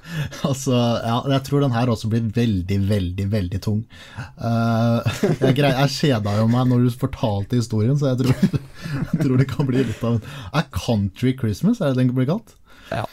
[0.45, 3.79] altså Ja, jeg tror den her også blir veldig, veldig, veldig tung.
[4.19, 8.59] Eh, jeg, grei, jeg kjeda jo meg når du fortalte historien, så jeg tror,
[9.13, 10.27] jeg tror det kan bli litt av en
[10.59, 12.57] Er Country Christmas, er det den blir kalt?
[12.91, 13.05] Ja.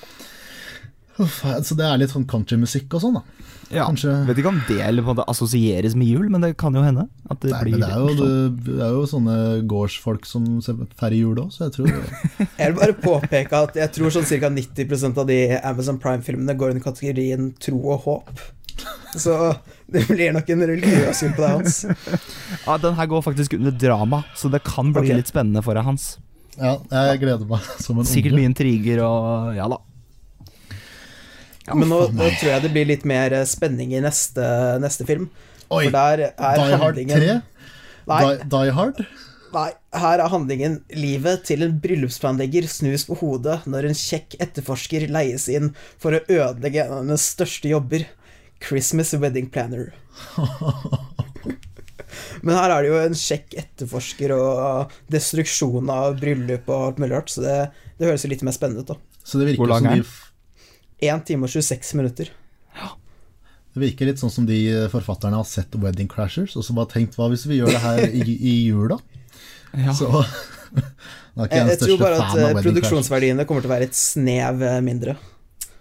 [1.21, 3.23] Uff, så det er litt sånn countrymusikk og sånn, da.
[3.71, 3.85] ja.
[3.87, 6.75] Kanskje- Vet ikke om det eller på en måte assosieres med jul, men det kan
[6.75, 7.05] jo hende.
[7.31, 8.31] At det Nei, blir men det er, jo, sånn.
[8.65, 9.37] det, det er jo sånne
[9.71, 11.91] gårdsfolk som ser- feirer jul òg, så jeg tror
[12.61, 14.51] Jeg vil bare påpeke at jeg tror sånn ca.
[14.57, 18.33] 90% av de Amazon Prime-filmene går under kategorien tro og håp.
[19.21, 19.35] Så
[19.93, 21.83] det blir nok en religiøs film på deg, Hans.
[22.65, 25.19] Ja, den her går faktisk under drama, så det kan bli okay.
[25.21, 26.15] litt spennende for deg, Hans.
[26.61, 28.41] Ja, jeg gleder meg som en Sikkert unge.
[28.43, 29.79] mye intriger og ja da.
[31.75, 34.45] Men nå, nå tror jeg det blir litt mer eh, spenning i neste,
[34.83, 35.29] neste film.
[35.71, 37.35] Oi, For der er Die Hard 3?
[38.11, 39.05] Nei, Die, Die Hard?
[39.51, 45.09] nei, her er handlingen livet til en bryllupsplanlegger snus på hodet når en kjekk etterforsker
[45.11, 48.07] leies inn for å ødelegge en av hennes største jobber,
[48.63, 49.91] Christmas Wedding Planner.
[52.45, 57.15] Men her er det jo en kjekk etterforsker og destruksjon av bryllup og alt mulig
[57.15, 57.57] rart, så det,
[57.99, 58.99] det høres jo litt mer spennende ut, da.
[59.25, 60.13] Så det virker Hvor lang som er de den?
[61.01, 62.31] 1 time og 26 minutter.
[63.71, 64.57] Det virker litt sånn som de
[64.91, 68.01] forfatterne har sett Wedding Crashers, og så bare tenkt hva hvis vi gjør det her
[68.09, 68.99] i, i jula?
[69.71, 69.93] Ja.
[69.95, 72.41] Så da er ikke Jeg, jeg jeg den tror største bare at fan av eh,
[72.41, 72.65] Wedding Crashers.
[72.67, 75.15] produksjonsverdiene kommer til å være et snev eh, mindre.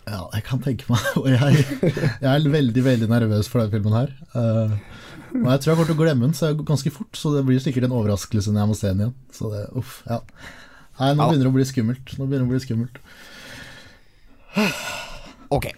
[0.09, 3.97] Ja, jeg kan tenke meg Og jeg, jeg er veldig, veldig nervøs for denne filmen
[3.97, 4.13] her.
[4.37, 4.77] Eh,
[5.39, 7.61] og jeg tror jeg kommer til å glemme den så ganske fort, så det blir
[7.61, 9.17] sikkert en overraskelse når jeg må se den igjen.
[9.33, 10.21] Så det, uff, ja.
[10.99, 12.15] Nei, nå begynner det å bli skummelt.
[12.17, 13.01] Nå begynner det å bli skummelt.
[15.49, 15.71] Ok,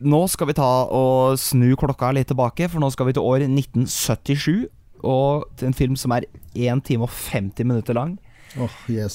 [0.00, 3.46] nå skal vi ta og snu klokka litt tilbake, for nå skal vi til år
[3.46, 4.66] 1977.
[5.04, 8.16] Og til en film som er 1 time og 50 minutter lang.
[8.58, 8.70] Oh,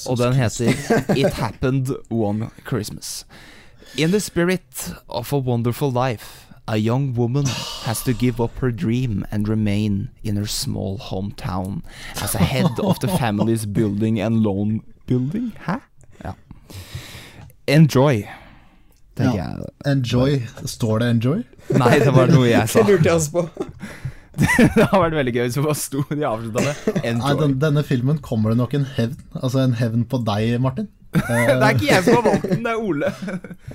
[0.06, 0.70] Og den heter
[1.18, 3.26] It Happened One Christmas.
[3.96, 7.46] In the spirit of a wonderful life, a young woman
[7.84, 11.82] has to give up her dream and remain in her small hometown
[12.22, 15.52] as a head of the family's building and loan building.
[15.66, 15.80] Hæ?
[16.24, 16.32] Ja.
[17.66, 18.24] Enjoy,
[19.18, 19.48] tenker Ja.
[19.58, 19.72] jeg.
[19.92, 20.38] Enjoy.
[20.66, 21.44] Står det 'enjoy'?
[21.78, 22.82] Nei, det var noe jeg sa.
[22.82, 23.66] Det lurte jeg også på.
[24.40, 27.82] det har vært veldig gøy hvis det bare sto de avslutta med Nei, den, denne
[27.84, 29.18] filmen kommer det nok en hevn.
[29.36, 30.88] Altså en hevn på deg, Martin.
[31.12, 31.20] Det
[31.60, 33.10] er ikke jeg som har valgt den, det er Ole.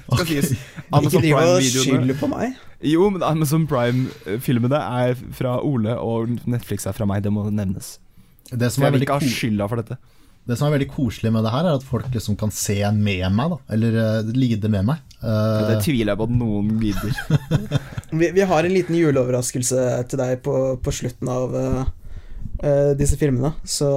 [0.10, 0.52] Skal sies.
[0.56, 2.56] Ikke Amazon driv og Prime-videoene skylder på meg.
[2.82, 7.22] Jo, men Amazon Prime-filmene er fra Ole, og Netflix er fra meg.
[7.24, 8.00] Det må nevnes.
[8.50, 10.00] Det som, jeg vil ikke ha skylda for dette.
[10.48, 13.26] Det som er veldig koselig med det her, er at folk liksom kan se med
[13.36, 13.58] meg, da.
[13.76, 15.04] Eller uh, lide med meg.
[15.20, 17.14] Uh, Det tviler jeg på at noen gidder.
[18.18, 21.82] Vi, vi har en liten juleoverraskelse til deg på, på slutten av uh,
[22.64, 23.90] eh, disse filmene, så,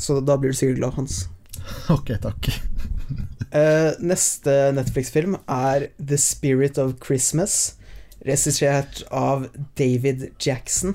[0.00, 1.26] så da blir du sikkert glad, Hans.
[1.96, 2.52] ok, takk.
[3.52, 7.74] Eh, neste Netflix-film er The Spirit of Christmas,
[8.24, 9.44] regissert av
[9.76, 10.94] David Jackson.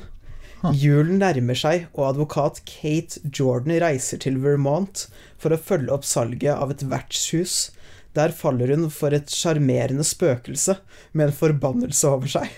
[0.74, 5.06] Julen nærmer seg, og advokat Kate Jordan reiser til Vermont
[5.38, 7.70] for å følge opp salget av et vertshus.
[8.18, 10.80] Der faller hun for et sjarmerende spøkelse
[11.14, 12.50] med en forbannelse over seg.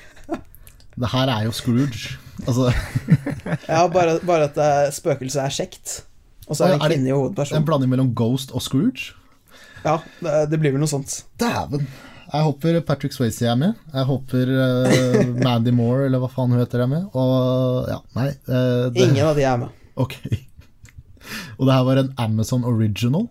[0.99, 2.15] Det her er jo Scrooge.
[2.47, 2.71] Altså,
[3.71, 5.97] Ja, bare, bare at det spøkelset er kjekt.
[6.49, 7.65] Og så er det en kvinne i en hovedpersonen.
[7.67, 9.13] blanding mellom Ghost og Scrooge.
[9.83, 11.21] Ja, det, det blir vel noe sånt.
[11.39, 11.85] Dæven!
[12.29, 13.77] Jeg håper Patrick Swayze er med.
[13.89, 17.07] Jeg håper uh, Mandy Moore, eller hva faen hun heter, er med.
[17.17, 19.75] Og ja, nei uh, det, Ingen av de er med.
[19.99, 20.15] Ok.
[21.57, 23.25] Og det her var en Amazon original?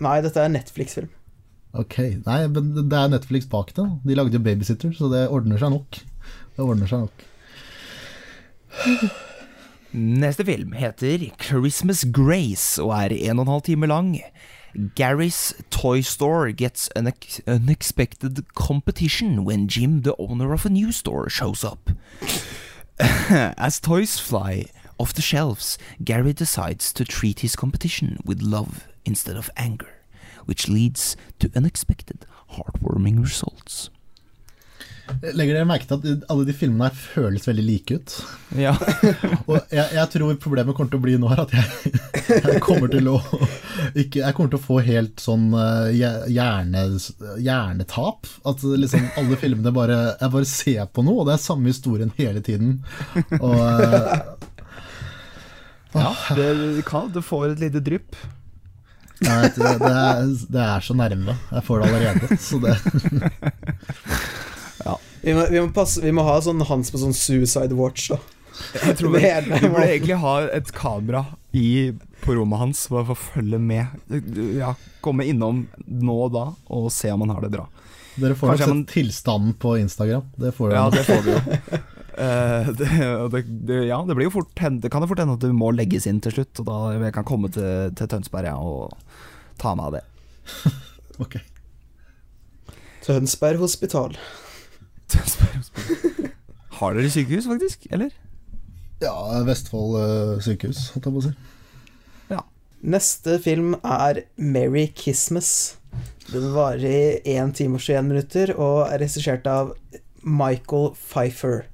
[0.00, 1.10] Nei, dette er en Netflix-film.
[1.76, 1.98] Ok.
[2.24, 3.86] Nei, men det er Netflix bak det.
[4.08, 6.00] De lagde jo Babysitter, så det ordner seg nok.
[6.56, 7.26] Det ordner seg nok.
[9.90, 14.14] Neste film heter Christmas Grace og er en og en halv time lang.
[14.94, 20.92] Gary's Toy Store gets an ex- unexpected competition when Jim, the owner of a new
[20.92, 21.90] store, shows up.
[22.98, 24.66] As toys fly
[24.98, 30.02] off the shelves, Gary decides to treat his competition with love instead of anger,
[30.44, 33.90] which leads to unexpected, heartwarming results.
[35.36, 38.14] Legger dere merke til at alle de filmene her føles veldig like ut?
[38.58, 38.72] Ja.
[39.50, 41.92] Og jeg, jeg tror problemet kommer til å bli nå her at jeg,
[42.54, 43.16] jeg kommer til å
[43.98, 46.84] ikke, Jeg kommer til å få helt sånn eh, hje- hjerne,
[47.42, 48.28] hjernetap.
[48.46, 52.12] At liksom alle filmene bare Jeg bare ser på noe, og det er samme historien
[52.18, 52.78] hele tiden.
[53.40, 54.20] Og eh,
[55.90, 58.14] ja det, kan, du får et lite drypp.
[59.20, 60.20] Nei, det, det, er,
[60.54, 61.34] det er så nærme.
[61.50, 62.38] Jeg får det allerede.
[62.40, 62.76] Så det
[65.22, 68.20] Vi må, vi må, passe, vi må ha sånn Hans på sånn suicide watch, da.
[68.76, 71.24] Jeg tror vi, vi burde egentlig ha et kamera
[71.56, 71.92] i,
[72.24, 73.94] på rommet hans bare for å følge med.
[74.58, 77.64] Ja, Komme innom nå og da og se om han har det bra.
[78.20, 80.26] Dere får nok man- tilstanden på Instagram.
[80.36, 80.74] Det får.
[80.76, 81.40] Ja, det får vi jo.
[82.20, 82.88] uh, det,
[83.32, 85.52] det, det, ja, det blir jo fort hen- Det kan jo fort hende at det
[85.56, 88.92] må legges inn til slutt, og da jeg kan komme til, til Tønsberg ja, og
[89.62, 90.04] ta meg av det.
[91.20, 91.34] Ok.
[93.04, 94.14] Tønsberg hospital.
[95.14, 96.32] Tønsberg
[96.80, 97.86] Har dere sykehus, faktisk?
[97.90, 98.12] Eller?
[99.00, 99.14] Ja,
[99.46, 101.36] Vestfold uh, sykehus, holdt jeg på å si.
[102.80, 105.76] Neste film er Merry Christmas.
[106.30, 109.74] Den varer i 1 time og 21 minutter og er regissert av
[110.24, 111.66] Michael Pfeiffer.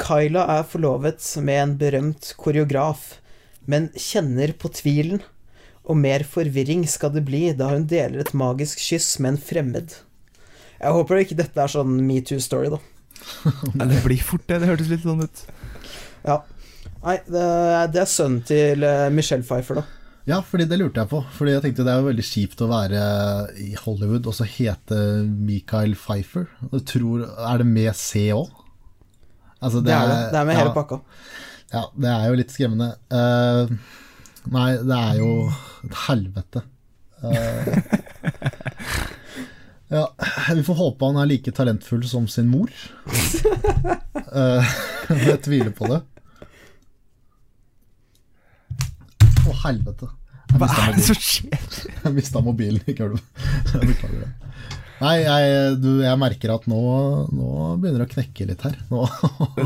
[0.00, 3.18] Kyla er forlovet med en berømt koreograf,
[3.68, 5.20] men kjenner på tvilen.
[5.84, 9.98] Og mer forvirring skal det bli da hun deler et magisk kyss med en fremmed.
[10.82, 12.80] Jeg håper ikke dette er sånn metoo-story, da.
[13.78, 14.60] Ja, det blir fort det.
[14.62, 15.44] Det hørtes litt sånn ut.
[16.26, 16.40] Ja.
[17.02, 17.44] Nei, det,
[17.94, 19.84] det er sønnen til eh, Michelle Pfeiffer, da.
[20.28, 21.20] Ja, fordi det lurte jeg på.
[21.34, 23.04] Fordi jeg tenkte det er jo veldig kjipt å være
[23.58, 26.46] i Hollywood og så hete Michael Pfeiffer.
[26.86, 28.50] Tror, er det med C òg?
[29.62, 30.20] Altså, Det er det.
[30.34, 31.00] Det er med hele pakka.
[31.72, 32.88] Ja, det er jo litt skremmende.
[33.10, 33.70] Uh,
[34.52, 35.30] nei, det er jo
[35.86, 36.64] et helvete.
[37.22, 37.76] Eh,
[39.92, 40.06] ja,
[40.56, 42.72] vi får håpe han er like talentfull som sin mor.
[44.32, 44.68] Eh,
[45.28, 45.98] jeg tviler på det.
[49.44, 50.08] Å, helvete.
[50.52, 51.66] Jeg Hva er det som skjer?
[51.98, 53.44] Jeg mista mobilen i gulvet.
[53.74, 54.30] Jeg beklager det.
[55.02, 56.80] Nei, jeg, du, jeg merker at nå,
[57.34, 57.52] nå
[57.82, 58.76] begynner det å knekke litt her.
[58.88, 59.02] Nå.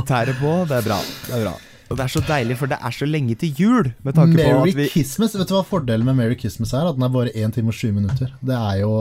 [0.08, 0.96] Tærer på, det er bra.
[1.28, 1.54] Det er bra.
[1.90, 3.92] Og det er så deilig, for det er så lenge til jul.
[4.02, 5.36] Med tanke på Merry at vi Christmas.
[5.38, 6.88] Vet du hva fordelen med Merry Christmas er?
[6.90, 8.32] At den er bare 1 time og 7 minutter.
[8.42, 8.92] Det er jo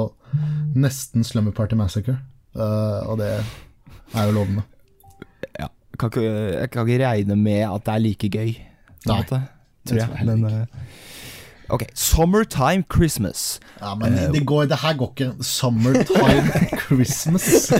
[0.77, 2.19] nesten Slumber Party Massacre.
[2.55, 3.31] Uh, og det
[4.13, 4.61] er jo lovende.
[5.59, 5.67] ja,
[5.99, 6.21] kan ikke,
[6.59, 8.53] Jeg kan ikke regne med at det er like gøy.
[9.05, 9.41] Nei, måte,
[9.89, 10.25] tror jeg jeg.
[10.25, 13.59] Men, uh, ok, Summertime Christmas.
[13.81, 15.31] Ja, men det, går, det her går ikke.
[15.41, 17.71] Summertime Christmas.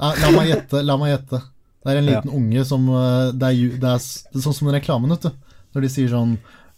[0.00, 0.82] La meg gjette.
[0.82, 1.44] La meg gjette.
[1.88, 5.10] Det er en liten unge som eh, det er, det, er, sånn som den reklamen,
[5.16, 5.30] vet du.
[5.74, 6.34] Når de sier sånn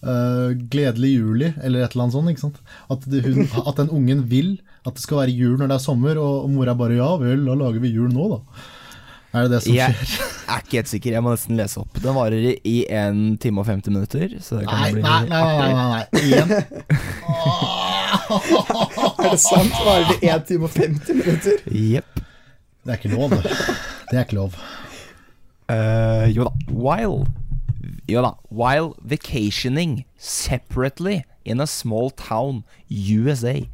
[0.06, 2.30] uh, 'Gledelig juli', eller et eller annet sånt.
[2.30, 2.58] Ikke sant?
[2.90, 5.82] At, det, hun, at den ungen vil at det skal være jul når det er
[5.84, 8.40] sommer, og, og mora bare 'ja vel, da lager vi jul nå', da.
[9.30, 9.94] Er det det som skjer?
[9.94, 9.98] Jeg
[10.54, 11.92] er ikke helt sikker, jeg må nesten lese opp.
[12.02, 14.26] Den varer i- i 1 time og 50 minutter.
[14.42, 15.42] Så det kan Nei, bli nei, nei.
[15.60, 16.04] nei, nei.
[19.20, 19.72] Er det sant?
[19.86, 21.62] Varer det 1 time og 50 minutter?
[21.70, 22.20] Jepp.
[22.84, 23.42] Det er ikke lov, det.
[24.10, 24.54] Det er ikke lov.
[25.70, 26.52] Eh, jo da.
[26.68, 27.26] While
[28.08, 28.34] Jo da.
[28.48, 33.68] While vacationing separately in a small town, USA.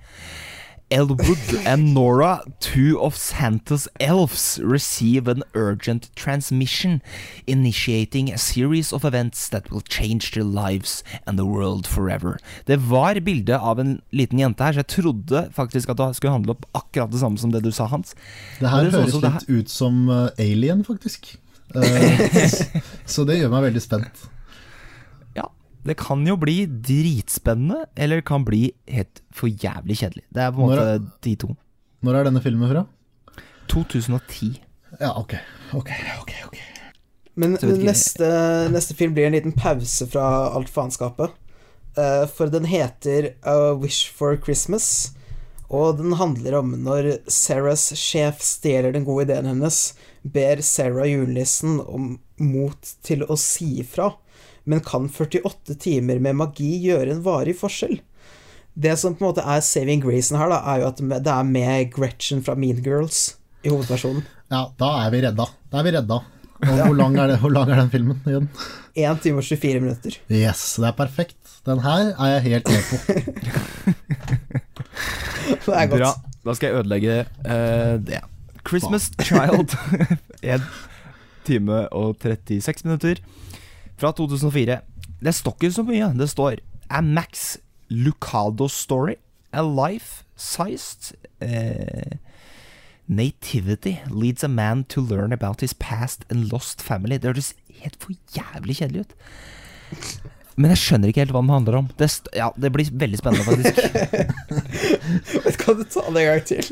[0.88, 7.02] Elwood and Nora, two of Santa's elves, receive an urgent transmission,
[7.46, 12.38] initiating a series of events that will change their lives and the world forever.
[12.66, 16.36] Det var bilde av en liten jente her, så jeg trodde faktisk at det skulle
[16.36, 18.14] handle om akkurat det samme som det du sa, Hans.
[18.60, 21.34] Det her det så høres det litt ut som eh, Alien, faktisk.
[21.74, 22.80] Eh,
[23.12, 24.26] så det gjør meg veldig spent.
[25.36, 25.48] Ja,
[25.88, 30.24] det kan jo bli dritspennende, eller det kan bli helt for jævlig kjedelig.
[30.30, 31.56] Det er på en måte er- de to.
[32.06, 32.86] Når er denne filmen fra?
[33.72, 34.54] 2010.
[35.00, 35.34] Ja, ok.
[35.74, 35.90] Ok,
[36.22, 36.58] ok, ok.
[37.36, 38.28] Men neste,
[38.72, 40.24] neste film blir en liten pause fra
[40.56, 41.34] alt faenskapet.
[41.96, 45.12] Eh, for den heter A Wish for Christmas.
[45.68, 49.94] Og den handler om når Sarahs sjef stjeler den gode ideen hennes,
[50.32, 54.12] ber Sarah julenissen om mot til å si ifra.
[54.66, 58.00] Men kan 48 timer med magi gjøre en varig forskjell?
[58.76, 61.46] Det som på en måte er saving gracen her, da, er jo at det er
[61.48, 64.26] med Gretchen fra Mean Girls i hovedpersonen.
[64.52, 65.46] Ja, da er vi redda.
[65.72, 66.18] Da er vi redda.
[66.56, 68.50] Og hvor lang er, det, hvor lang er den filmen igjen?
[68.96, 70.18] 1 time og 24 minutter.
[70.32, 71.40] Yes, det er perfekt.
[71.68, 72.96] Den her er jeg helt med på.
[75.46, 76.00] Det er godt.
[76.00, 76.12] Bra.
[76.46, 77.14] Da skal jeg ødelegge
[77.46, 78.20] uh, det.
[78.68, 79.76] Christmas Child.
[80.42, 80.62] 1
[81.46, 83.22] time og 36 minutter.
[83.96, 84.80] Fra 2004.
[85.24, 86.10] Det står ikke så mye.
[86.18, 87.56] Det står A Max
[87.88, 89.14] Lucado Story.
[89.52, 92.18] A life-sized eh,
[93.06, 97.16] Nativity leads a man to learn about his past and lost family.
[97.16, 99.14] Det høres helt for jævlig kjedelig ut.
[100.56, 101.88] Men jeg skjønner ikke helt hva den handler om.
[102.00, 103.76] Det, st ja, det blir veldig spennende, faktisk.
[105.60, 106.64] Kan du ta det en gang til?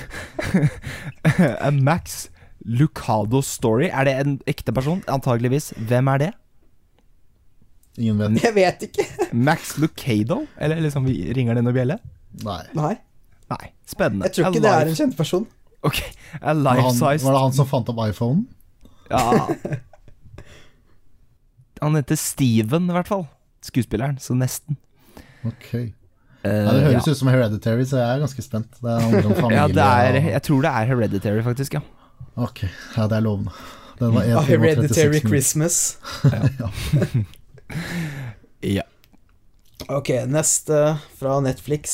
[1.66, 2.28] A Max
[2.64, 3.88] Lucado Story.
[3.88, 5.02] Er det en ekte person?
[5.08, 5.72] Antageligvis.
[5.88, 6.30] Hvem er det?
[8.00, 8.42] Ingen vet.
[8.44, 9.06] Jeg vet ikke.
[9.32, 10.44] Max Lucado?
[10.60, 11.98] Eller liksom vi ringer denne bjelle?
[12.44, 12.62] Nei.
[12.78, 12.94] Nei,
[13.50, 13.72] Nei.
[13.88, 14.28] Spennende.
[14.28, 15.46] jeg tror ikke det er en kjent person.
[15.82, 15.98] Ok.
[16.40, 18.44] A Var det, han, life-sized var det han som fant opp iPhone?
[19.10, 19.46] Ja.
[21.80, 23.22] Han heter Steven, i hvert fall.
[23.64, 24.18] Skuespilleren.
[24.20, 24.76] Så nesten.
[25.48, 25.70] Ok.
[26.44, 27.12] Eh, Ja, det høres ja.
[27.12, 28.70] ut som Hereditary, så jeg er ganske spent.
[28.80, 29.58] Det handler om familie.
[29.60, 31.74] Ja, det er, jeg tror det er Hereditary, faktisk.
[31.74, 31.80] ja
[32.40, 32.62] Ok,
[32.96, 33.50] ja, det er lovende.
[34.00, 35.20] Den var 1 A time og 36 Hereditary.
[35.28, 35.98] Christmas.
[38.60, 38.82] Ja.
[39.88, 41.92] Ok, neste fra Netflix.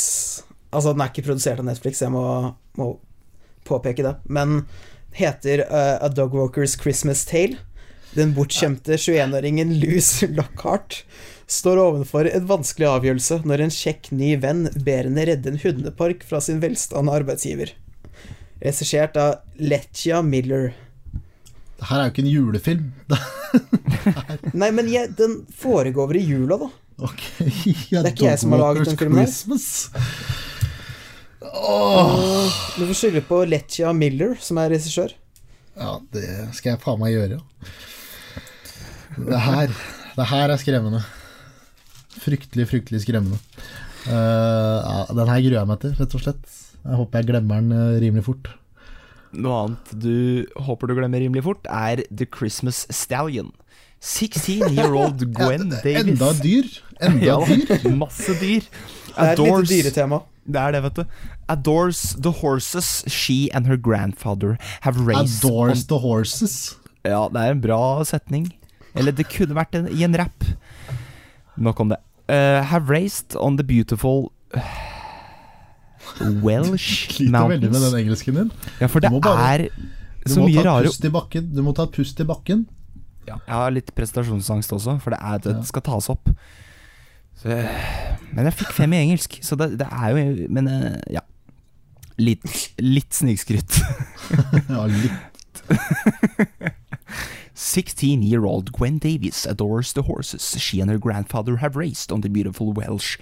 [0.75, 2.25] Altså, den er ikke produsert av Netflix, jeg må,
[2.79, 2.89] må
[3.69, 4.15] påpeke det.
[4.27, 4.65] Men
[5.17, 7.57] heter uh, A Dogwalkers Christmas Tale.
[8.17, 11.03] Den bortskjemte 21-åringen Louis Lockhart
[11.47, 16.25] står ovenfor en vanskelig avgjørelse når en kjekk ny venn ber henne redde en hundepark
[16.27, 17.73] fra sin velstående arbeidsgiver.
[18.63, 20.73] Regissert av Letja Miller.
[21.77, 22.89] Det her er jo ikke en julefilm.
[24.61, 26.71] Nei, men jeg, den foregår over i jula, da.
[27.07, 27.51] Okay.
[27.93, 29.29] ja, Det er ikke jeg som har laget den filmen her.
[32.77, 35.13] Du får skylde på Letja Miller, som er regissør.
[35.77, 36.25] Ja, det
[36.57, 37.39] skal jeg faen meg gjøre.
[39.17, 39.77] Det her,
[40.17, 41.05] det her er skremmende.
[42.23, 43.39] Fryktelig, fryktelig skremmende.
[44.07, 46.57] Uh, ja, den her gruer jeg meg til, rett og slett.
[46.87, 48.49] Jeg håper jeg glemmer den eh, rimelig fort.
[49.35, 53.51] Noe annet du håper du glemmer rimelig fort, er The Christmas Stallion.
[54.07, 56.13] 16 year old Gwen Ja, Davis.
[56.13, 56.69] enda dyr!
[57.03, 57.91] Enda Ja, dyr!
[57.99, 58.69] masse dyr.
[59.17, 60.21] Det er et lite dyretema.
[60.47, 61.05] Det er det, vet du.
[61.51, 64.55] Adores the horses she and her grandfather
[64.87, 66.77] have raised Adores on the horses.
[67.03, 68.53] Ja, det er en bra setning.
[68.95, 70.47] Eller det kunne vært en, i en rap.
[71.59, 71.99] Nok om det.
[72.29, 74.33] Uh, have raised on the beautiful
[76.43, 77.21] Welsh Mountains.
[77.21, 78.51] Sliter veldig med den engelsken din.
[78.81, 79.69] Ja, for det Du bare- er
[80.27, 80.91] så mye rare.
[81.55, 82.67] Du må ta pust i bakken.
[83.29, 86.31] ja, Jeg har litt prestasjonsangst også, for det, er, det skal tas opp.
[87.37, 87.49] Så,
[88.33, 91.21] men jeg fikk fem i engelsk, så det, det er jo Men eh, ja.
[92.19, 93.77] Litt, litt snikskryt.
[94.73, 95.13] Ja, litt
[97.57, 102.21] 16 year old Gwen Davies adores the horses she and her grandfather have raised on
[102.21, 103.17] the beautiful Welsh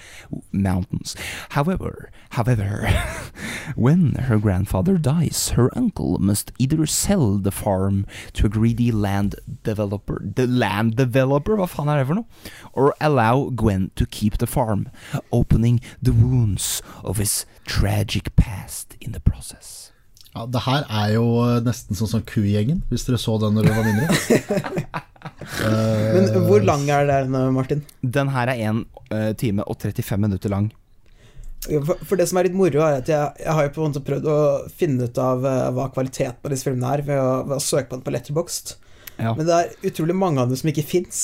[0.51, 1.15] mountains.
[1.51, 2.89] However, however,
[3.77, 9.37] when her grandfather dies, her uncle must either sell the farm to a greedy land
[9.63, 12.27] developer The land developer, hva faen?
[12.73, 14.91] Or allow Gwen to keep the farm,
[15.31, 19.84] opening the wounds of his tragic past in the process.
[20.35, 23.69] Ja, det her er jo eh, nesten sånn som Kugjengen, hvis dere så den når
[23.69, 24.07] dere var mindre.
[25.63, 27.85] Eh, Men hvor lang er den, Martin?
[28.03, 30.73] Den her er 1 time og 35 minutter lang.
[31.65, 33.93] For, for det som er litt moro, er at jeg, jeg har jo på en
[33.95, 34.39] måte prøvd å
[34.77, 37.89] finne ut av eh, hva kvaliteten på disse filmene er, ved å, ved å søke
[37.93, 38.75] på den på Letterboxd.
[39.17, 39.33] Ja.
[39.39, 41.23] Men det er utrolig mange av dem som ikke fins.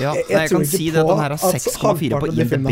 [0.00, 1.02] Ja, Jeg- jeg jeg, kan si det.
[1.10, 2.70] Den her har 6,4 på IMDb.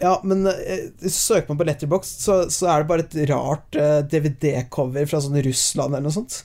[0.00, 4.00] Ja, men eh, søker man på Letterboxd, så, så er det bare et rart eh,
[4.10, 6.42] DVD-cover fra sånn Russland eller noe sånt.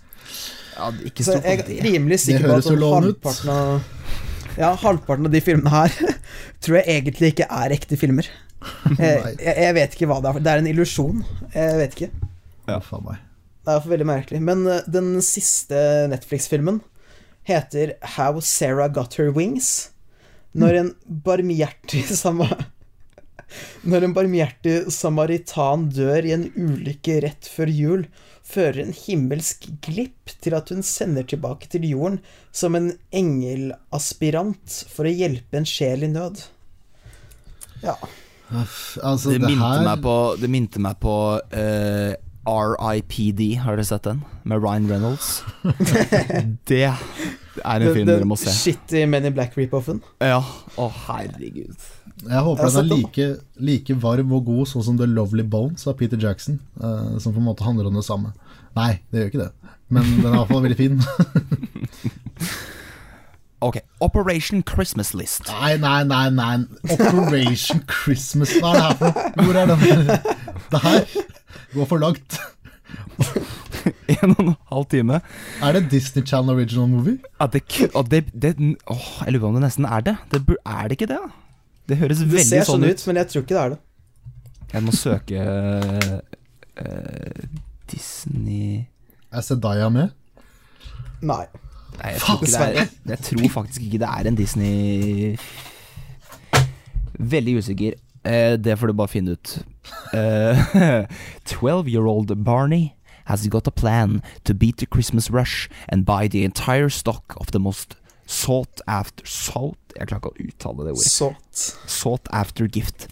[0.74, 5.36] Ja, ikke Så jeg er rimelig sikker på at sånn halvparten av Ja, halvparten av
[5.36, 5.94] de filmene her
[6.66, 8.30] tror jeg egentlig ikke er ekte filmer.
[8.96, 10.38] Jeg, jeg, jeg vet ikke hva det er.
[10.40, 11.18] Det er en illusjon.
[11.52, 12.30] Jeg vet ikke.
[12.70, 12.78] Ja.
[12.80, 13.18] Faen meg.
[13.64, 14.40] Det er for veldig merkelig.
[14.44, 16.80] Men eh, den siste Netflix-filmen
[17.48, 19.90] heter How Sarah Got Her Wings.
[20.56, 20.90] Når en
[21.26, 22.06] barmhjertig
[23.88, 28.06] Når en barmhjertig samaritan dør i en ulykke rett før jul,
[28.44, 32.20] fører en himmelsk glipp til at hun sender tilbake til jorden
[32.52, 36.44] som en engelaspirant for å hjelpe en sjel i nød.
[37.84, 37.96] Ja.
[38.54, 42.14] Altså, Det det, minte her meg på, det minte meg på uh,
[42.44, 44.22] RIPD, har dere sett den?
[44.44, 45.42] Med Ryan Reynolds.
[46.70, 46.94] det
[47.62, 48.50] er en film dere må se.
[48.54, 50.02] shitty Men in Black Reap-offen.
[50.24, 50.40] Ja.
[50.80, 51.76] Å, herregud.
[52.24, 53.28] Jeg håper Jeg den er like,
[53.70, 57.42] like varm og god sånn som The Lovely Bones av Peter Jackson, Uh, som på
[57.42, 58.32] en måte handler om det samme.
[58.78, 61.02] Nei, det gjør ikke det, men den er iallfall veldig fin.
[63.64, 65.48] Ok, Operation Christmas List.
[65.48, 66.66] Nei, nei, nei, nei.
[66.92, 69.46] Operation Christmas, hva er det her for noe?
[69.46, 70.10] Hvor er den?
[70.74, 71.06] Det her
[71.72, 72.40] går for langt.
[74.24, 75.20] En og en halv time.
[75.64, 77.18] Er det Disney Channel Original Movie?
[77.40, 78.54] Ja, det, og det, det
[78.88, 80.16] åh, Jeg lurer på om det nesten er det.
[80.32, 81.20] det er det ikke det?
[81.24, 81.32] da?
[81.90, 83.02] Det høres Det veldig ser sånn sånn ut.
[83.02, 83.80] ut, men jeg tror ikke det er det.
[84.74, 85.42] Jeg må søke
[86.82, 87.42] uh,
[87.92, 88.86] Disney
[89.34, 90.14] Er Sedaya med?
[91.22, 91.44] Nei.
[92.00, 95.36] Nei, jeg tror, er, jeg tror faktisk ikke det er en Disney
[97.20, 98.00] Veldig usikker.
[98.26, 99.54] Uh, det får du bare finne ut.
[101.54, 102.90] Twelve 12-year-old Barney
[103.26, 107.36] has he got a plan to beat the Christmas rush and buy the entire stock
[107.38, 109.78] of the most sought after Sought?
[109.98, 111.12] Jeg klarer ikke å uttale det ordet.
[111.12, 111.64] Sånt.
[111.86, 113.08] Sought after gift.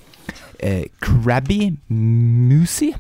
[0.60, 2.96] Eh, Krabby Moosey?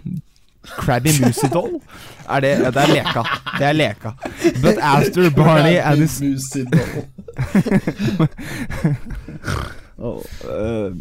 [0.78, 1.82] Krabby Moosey doll?
[2.30, 3.24] Er det, ja, det er leka.
[3.58, 4.12] Det er leka.
[4.62, 6.22] But after Barney and his
[10.04, 10.92] Oh, uh,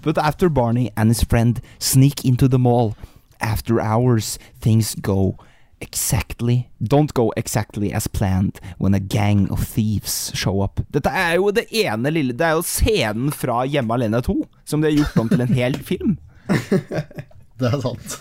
[0.00, 2.96] but after Barney and his friend sneak into the mall,
[3.40, 5.36] after hours, things go
[5.80, 10.80] exactly Don't go exactly as planned when a gang of thieves show up.
[10.90, 14.80] Dette er jo det ene lille Det er jo scenen fra Hjemme alene 2, som
[14.80, 16.18] de har gjort om til en hel film.
[17.58, 18.18] Det er sant.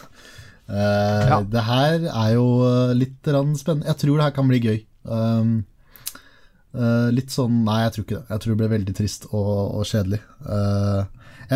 [0.68, 1.42] Uh, Ja.
[1.46, 3.88] Det her er jo eh, litt spennende.
[3.88, 4.80] Jeg tror det her kan bli gøy.
[5.08, 5.52] Um,
[6.76, 8.26] uh, litt sånn Nei, jeg tror ikke det.
[8.34, 10.20] Jeg tror det blir veldig trist og, og kjedelig.
[10.44, 11.06] Uh,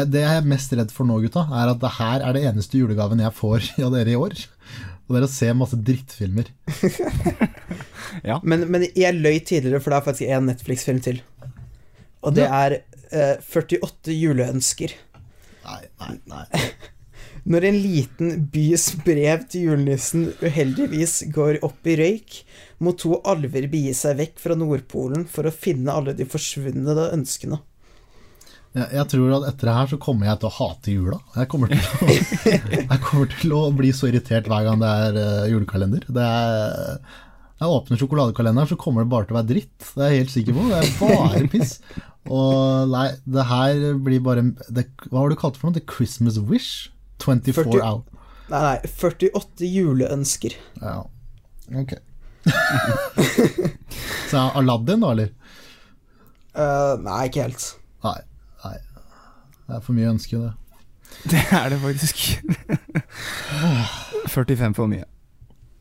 [0.08, 2.80] det jeg er mest redd for nå, gutta, er at det her er det eneste
[2.80, 4.38] julegaven jeg får av dere i år.
[5.12, 6.48] Og det er å se masse drittfilmer.
[8.48, 11.20] Men, men jeg løy tidligere, for det er faktisk en Netflix-film til.
[12.28, 12.76] Og det er
[13.12, 14.96] eh, 48 juleønsker.
[15.66, 16.46] Nei, nei, nei.
[17.52, 22.38] Når en liten bys brev til julenissen uheldigvis går opp i røyk,
[22.84, 27.58] må to alver begi seg vekk fra Nordpolen for å finne alle de forsvunne ønskene.
[28.72, 31.18] Jeg, jeg tror at etter det her så kommer jeg til å hate jula.
[31.36, 32.14] Jeg kommer til å,
[32.94, 36.06] jeg kommer til å bli så irritert hver gang det er uh, julekalender.
[36.08, 37.02] Det er,
[37.60, 39.76] jeg åpner sjokoladekalenderen, så kommer det bare til å være dritt.
[39.90, 40.70] Det er jeg helt sikker på.
[40.70, 41.74] Det er bare piss.
[42.32, 45.80] Og nei, det her blir bare det, Hva var det du kalte for noe?
[45.80, 46.92] The Christmas Wish?
[47.26, 48.08] 24 40 out.
[48.52, 50.56] Nei, nei, 48 juleønsker.
[50.80, 50.96] Ja,
[51.82, 51.94] ok.
[54.32, 55.36] så er Aladdin, da, eller?
[56.56, 57.68] Uh, nei, ikke helt.
[58.64, 58.78] Nei.
[59.68, 60.52] Det er for mye ønske, det.
[61.32, 62.16] Det er det faktisk.
[64.36, 65.04] 45 for mye.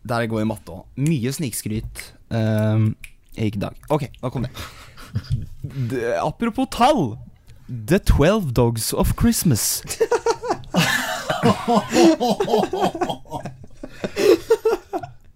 [0.09, 0.87] Der går i matte òg.
[0.97, 2.97] Mye snikskryt um,
[3.37, 3.77] i dag.
[3.93, 4.53] Ok, da kom det.
[5.63, 7.19] De, Apropos tall.
[7.69, 9.83] The Twelve Dogs of Christmas.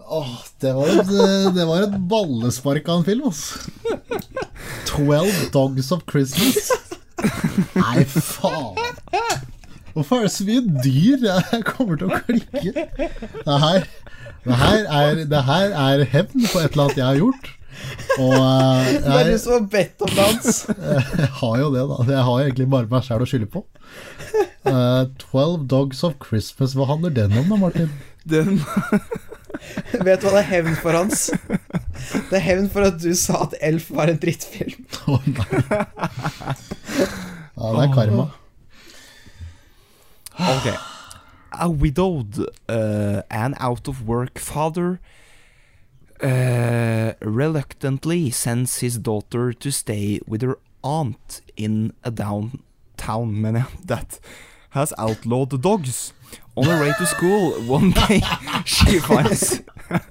[0.09, 1.07] oh, det var et,
[1.55, 3.71] det var et ballespark av en film, altså.
[4.95, 6.71] 12 Dogs of Christmas.
[7.79, 8.79] Nei, faen.
[9.95, 11.27] Hvorfor er det så mye dyr?
[11.29, 12.87] Jeg kommer til å klikke.
[13.45, 13.85] Det her,
[14.45, 17.53] det her, er, det her er hevn på et eller annet jeg har gjort.
[18.19, 20.59] Og jeg, Det er du som har bedt om dans.
[21.21, 22.01] jeg har jo det, da.
[22.11, 23.65] Jeg har egentlig bare meg sjæl å skylde på.
[24.65, 27.91] Twelve 12 Dogs of Christmas, hva handler den om da, Martin?
[28.25, 28.59] Den
[30.07, 31.29] Vet du hva det er hevn for, Hans?
[32.31, 34.87] Det er hevn for at du sa at Elf var en drittfilm.
[35.11, 35.85] Å nei.
[37.55, 38.29] Ja, det er karma.
[40.35, 40.73] Ok.
[41.55, 44.99] A widowed uh, and out of work father
[46.21, 53.79] uh, reluctantly sends his daughter to stay with her aunt in a downtown mener jeg,
[53.87, 54.21] that
[54.75, 56.13] has outlawed the dogs.
[56.57, 58.21] On her way to school, one day
[58.65, 59.63] she finds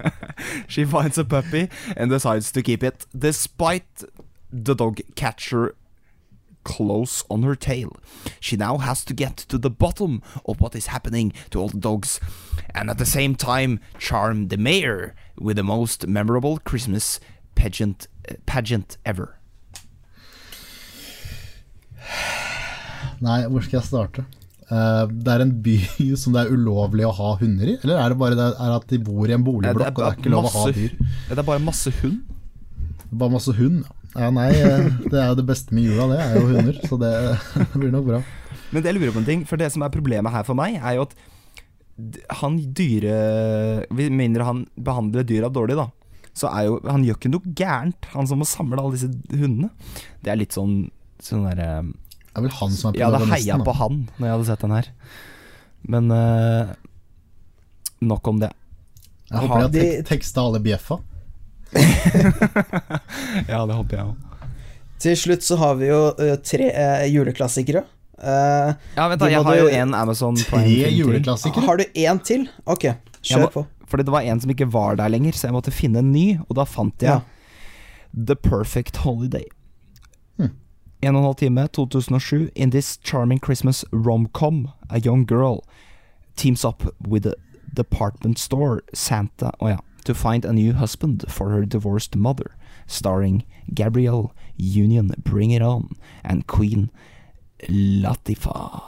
[0.68, 4.04] she finds a puppy and decides to keep it, despite
[4.50, 5.74] the dog catcher
[6.64, 7.96] close on her tail.
[8.40, 11.78] She now has to get to the bottom of what is happening to all the
[11.78, 12.18] dogs,
[12.74, 17.20] and at the same time charm the mayor with the most memorable Christmas
[17.54, 18.08] pageant
[18.46, 19.38] pageant ever.
[23.20, 24.24] Nei, hvor skal jeg starte?
[24.74, 25.74] Eh, det er en by
[26.20, 27.76] som det er ulovlig å ha hunder i?
[27.82, 30.22] Eller er det bare det er at de bor i en boligblokk og det er
[30.22, 30.96] ikke lov å ha dyr?
[31.28, 32.22] Det er bare masse hund.
[33.14, 33.84] Bare masse hund?
[34.14, 36.80] Ja, nei, eh, det er jo det beste med jula, det er jo hunder.
[36.88, 37.12] Så det
[37.76, 38.22] blir nok bra.
[38.72, 40.80] Men det jeg lurer på en ting, for det som er problemet her for meg,
[40.80, 41.14] er jo at
[42.40, 45.84] han dyre Med mindre han behandler dyra dårlig, da,
[46.34, 49.70] så er jo Han gjør ikke noe gærent, han som må samle alle disse hundene.
[50.24, 50.88] Det er litt sånn
[51.22, 51.84] Sånn derre
[52.34, 54.60] Det er vel han som er Jeg hadde heia på han når jeg hadde sett
[54.66, 54.88] den her.
[55.86, 56.74] Men uh,
[58.02, 58.50] nok om det.
[59.30, 59.70] Jeg håper de har
[60.02, 60.98] tek teksta alle bjeffa.
[63.48, 64.16] Ja, det håper jeg òg.
[65.04, 67.84] Til slutt så har vi jo uh, tre uh, juleklassikere.
[68.14, 70.60] Eh, Ja, vent da, jeg har jo én en Amazon Tre
[70.94, 71.64] juleklassikere.
[71.66, 72.44] har du én til?
[72.64, 72.86] Ok,
[73.26, 73.64] kjør må- på.
[73.90, 76.38] Fordi det var en som ikke var der lenger, så jeg måtte finne en ny,
[76.48, 77.20] og da fant jeg Ja.
[78.14, 79.44] The Perfect Holiday.
[81.04, 81.08] Hmm.
[81.08, 82.50] En og en halv time, 2007.
[82.54, 85.60] In this charming Christmas rom-com, a young girl
[86.36, 87.34] teams up with a
[87.74, 93.44] department store Santa oh ja, to find a new husband for her divorced mother, starring
[93.74, 95.88] Gabrielle Union, Bring It On,
[96.24, 96.90] and Queen
[97.68, 98.80] Latifa.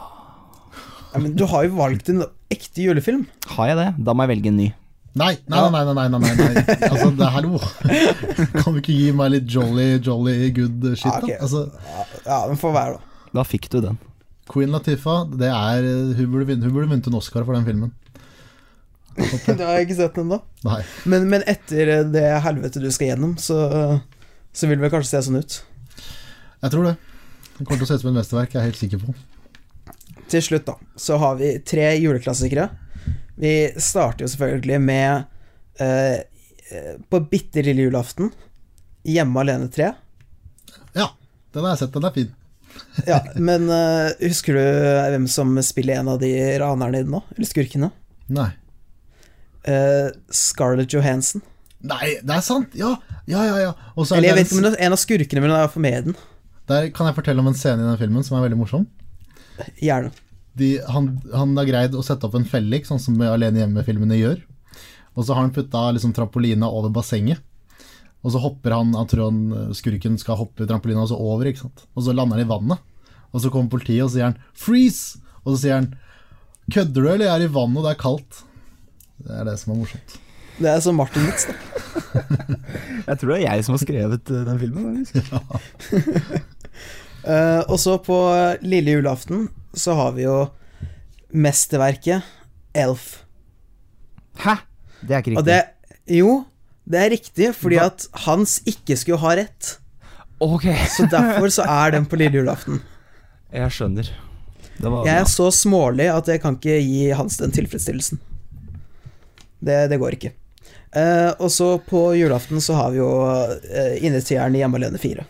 [1.13, 3.27] Ja, men du har jo valgt en ekte julefilm.
[3.57, 3.89] Har jeg det?
[4.05, 4.73] Da må jeg velge en ny.
[5.17, 6.75] Nei, nei, nei, nei, nei, nei, nei, nei.
[6.91, 7.61] Altså, det hallo.
[8.61, 11.39] Kan du ikke gi meg litt jolly, jolly good shit, da?
[11.41, 11.63] Altså,
[12.27, 13.31] Ja, den får være, da.
[13.39, 13.97] Da fikk du den.
[14.47, 15.87] Queen Latifah, det er
[16.19, 17.95] Hun burde vunnet, hun burde vunnet en Oscar for den filmen.
[19.17, 20.39] Det har jeg ikke sett den ennå.
[21.09, 23.57] Men, men etter det helvete du skal gjennom, så,
[24.53, 25.57] så vil det vel kanskje se sånn ut.
[26.61, 26.97] Jeg tror det.
[27.57, 29.15] Det kommer til å se ut som et mesterverk, jeg er helt sikker på.
[30.29, 32.69] Til slutt, da, så har vi tre juleklassikere.
[33.37, 35.25] Vi starter jo selvfølgelig med
[35.83, 36.19] eh,
[36.73, 38.31] eh, På bitte lille julaften.
[39.07, 39.91] Hjemme alene 3.
[40.97, 41.11] Ja,
[41.53, 42.35] den har jeg sett, den er fin.
[43.09, 44.63] Ja, men uh, husker du
[45.13, 47.23] hvem som spiller en av de ranerne i den nå?
[47.37, 47.89] Eller skurkene?
[48.33, 48.51] Nei.
[49.65, 51.45] Uh, Scarlett Johansson.
[51.87, 52.75] Nei, det er sant!
[52.77, 52.97] Ja,
[53.31, 53.57] ja, ja.
[53.63, 53.73] ja.
[53.73, 55.87] Er Eller jeg vet ikke om hun er en av skurkene, men hun er iallfall
[55.87, 56.21] med i den.
[56.67, 58.87] Der kan jeg fortelle om en scene i den filmen som er veldig morsom.
[59.81, 60.11] Gjerne.
[60.57, 64.41] De, han, han har greid å sette opp en fellik, sånn som Alene hjemme-filmene gjør.
[65.17, 67.43] Og så har han putta liksom, trampolina over bassenget.
[68.25, 71.67] Og så hopper han, han tror han skurken skal hoppe trampolina og så over, ikke
[71.67, 71.85] sant.
[71.95, 72.83] Og så lander han i vannet.
[73.33, 75.21] Og så kommer politiet og sier han 'freeze'!
[75.45, 75.95] Og så sier han
[76.73, 78.39] Kødder du, eller jeg er i vannet og det er kaldt?
[79.23, 80.17] Det er det som er morsomt.
[80.57, 81.55] Det er som Martin-vits, da.
[83.07, 85.07] Jeg tror det er jeg som har skrevet eh, den filmen.
[85.31, 85.41] Ja.
[87.23, 88.17] uh, og så på
[88.67, 89.47] lille julaften
[89.77, 90.37] så har vi jo
[91.37, 92.25] mesterverket
[92.77, 93.25] Elf.
[94.43, 94.59] Hæ?
[95.01, 95.41] Det er ikke riktig.
[95.41, 95.63] Og det
[96.17, 96.45] Jo,
[96.87, 97.89] det er riktig, fordi Hva?
[97.91, 99.77] at Hans ikke skulle ha rett.
[100.41, 102.83] Ok, Så derfor så er den på lille julaften.
[103.53, 104.11] jeg skjønner.
[104.77, 108.21] Det var Jeg er så smålig at jeg kan ikke gi Hans den tilfredsstillelsen.
[109.65, 110.33] Det, det går ikke.
[110.93, 115.25] Eh, og så på julaften så har vi jo uh, Innetieren i Hjemme alene 4.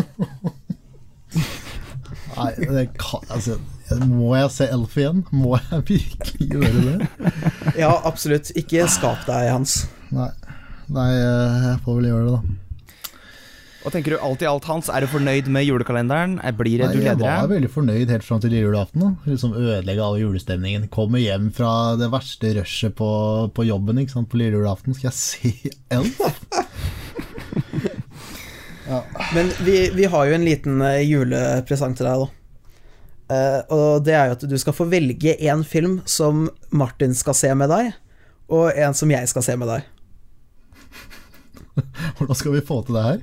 [2.40, 3.58] Nei, det kan, altså,
[4.06, 5.24] må jeg se Elf igjen?
[5.34, 7.10] Må jeg virkelig gjøre det?
[7.80, 8.52] Ja, absolutt.
[8.58, 9.84] Ikke skap deg, Hans.
[10.14, 10.30] Nei,
[10.90, 12.56] Nei jeg får vel gjøre det, da.
[13.80, 14.90] Og tenker du alt i alt, Hans?
[14.92, 16.34] Er du fornøyd med julekalenderen?
[16.44, 19.00] Er- Blir det Nei, du jeg var veldig fornøyd helt fram til julaften.
[19.00, 19.10] da.
[19.30, 20.84] Liksom Ødelegge all julestemningen.
[20.92, 23.08] Kommer hjem fra det verste rushet på,
[23.56, 24.28] på jobben ikke sant?
[24.28, 24.92] på lille julaften.
[24.98, 26.20] Skal jeg se Elf?
[29.34, 32.36] Men vi, vi har jo en liten eh, julepresang til deg, da.
[33.30, 37.36] Uh, og det er jo at du skal få velge én film som Martin skal
[37.38, 37.92] se med deg,
[38.50, 39.86] og en som jeg skal se med deg.
[42.18, 43.20] Hvordan skal vi få til det her?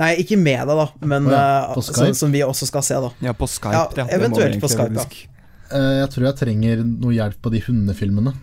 [0.00, 3.12] Nei, ikke med deg, da, men på som, som vi også skal se, da.
[3.24, 3.76] Ja, på Skype.
[3.76, 5.04] Ja, det eventuelt på Skype, ja.
[5.04, 5.36] faktisk.
[5.72, 8.34] Eh, Jeg tror jeg trenger noe hjelp på de hundefilmene.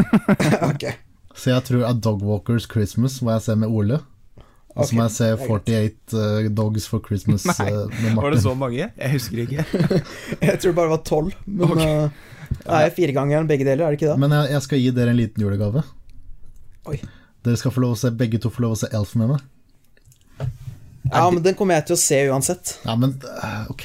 [0.70, 0.86] ok.
[1.34, 4.00] Så jeg tror A Dogwalkers Christmas må jeg se med Ole.
[4.80, 8.40] Og så må jeg se er 48 uh, Dogs for Christmas Nei, uh, Var det
[8.42, 8.88] så mange?
[8.88, 9.64] Jeg husker ikke.
[10.48, 11.84] Jeg tror det bare var tolv, men Ok.
[11.84, 12.28] eh,
[12.64, 14.18] det er firegangeren begge deler, er det ikke det?
[14.24, 15.84] Men jeg, jeg skal gi dere en liten julegave.
[16.90, 16.96] Oi.
[17.46, 19.44] Dere skal få lov å se, begge to få lov å se Elf med meg.
[21.10, 22.74] Ja, men den kommer jeg til å se uansett.
[22.84, 23.84] Ja, men eh, ok,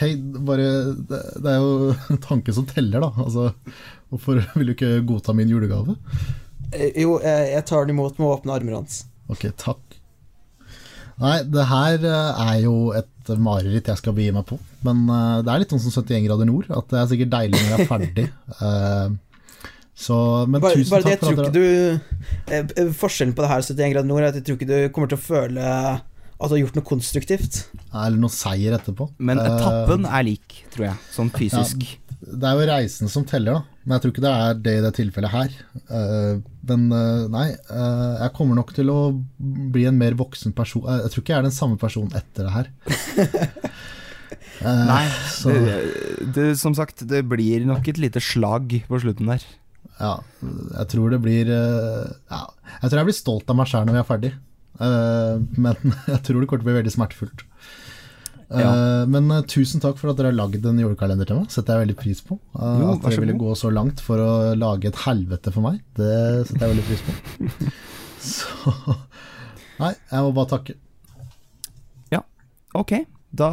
[0.50, 0.66] bare
[1.10, 3.12] Det, det er jo tanken som teller, da.
[3.24, 3.52] Altså,
[4.12, 5.96] hvorfor vil du ikke godta min julegave?
[6.74, 9.04] Eh, Jo, jeg, jeg tar den imot med åpne armer hans.
[9.32, 9.85] Ok, takk.
[11.22, 14.58] Nei, det her eh, er jo et mareritt jeg skal begi meg på.
[14.86, 17.62] Men eh, det er litt sånn som 71 grader nord, at det er sikkert deilig
[17.62, 18.28] når jeg er ferdig.
[18.66, 19.22] Eh,
[19.96, 20.16] så,
[20.52, 23.94] men Bare, tusen bare takk for at dere du Forskjellen på det her og 71
[23.94, 25.70] grader nord er at jeg tror ikke du kommer til å føle
[26.36, 27.62] at du har gjort noe konstruktivt.
[27.94, 29.08] Eller noe seier etterpå.
[29.24, 31.00] Men etappen er lik, tror jeg.
[31.16, 31.86] Sånn fysisk.
[32.26, 33.76] Det er jo reisen som teller, da.
[33.86, 35.52] Men jeg tror ikke det er det i det tilfellet her.
[35.94, 36.38] Eh,
[36.72, 38.98] men eh, nei, eh, jeg kommer nok til å
[39.38, 40.88] bli en mer voksen person.
[40.90, 42.72] Jeg tror ikke jeg er den samme personen etter det her.
[44.66, 45.04] Nei,
[45.36, 45.76] så- det,
[46.34, 49.44] det, som sagt, det blir nok et lite slag på slutten der.
[50.00, 52.40] Ja, jeg tror det blir ja,
[52.82, 54.32] Jeg tror jeg blir stolt av meg sjøl når vi er ferdig.
[54.80, 55.78] Men
[56.14, 57.46] jeg tror det kommer til å bli veldig smertefullt.
[58.52, 59.06] Eh, Ja.
[59.10, 61.50] Men uh, tusen takk for at dere har lagd en julekalender til meg.
[61.54, 62.38] Setter jeg veldig pris på.
[62.54, 65.82] Uh, Jo, at dere ville gå så langt for å lage et helvete for meg,
[65.98, 67.74] det setter jeg veldig pris på.
[68.26, 68.72] Så
[69.78, 70.74] Nei, jeg må bare takke.
[72.14, 72.22] Ja,
[72.74, 72.94] Ok,
[73.36, 73.50] da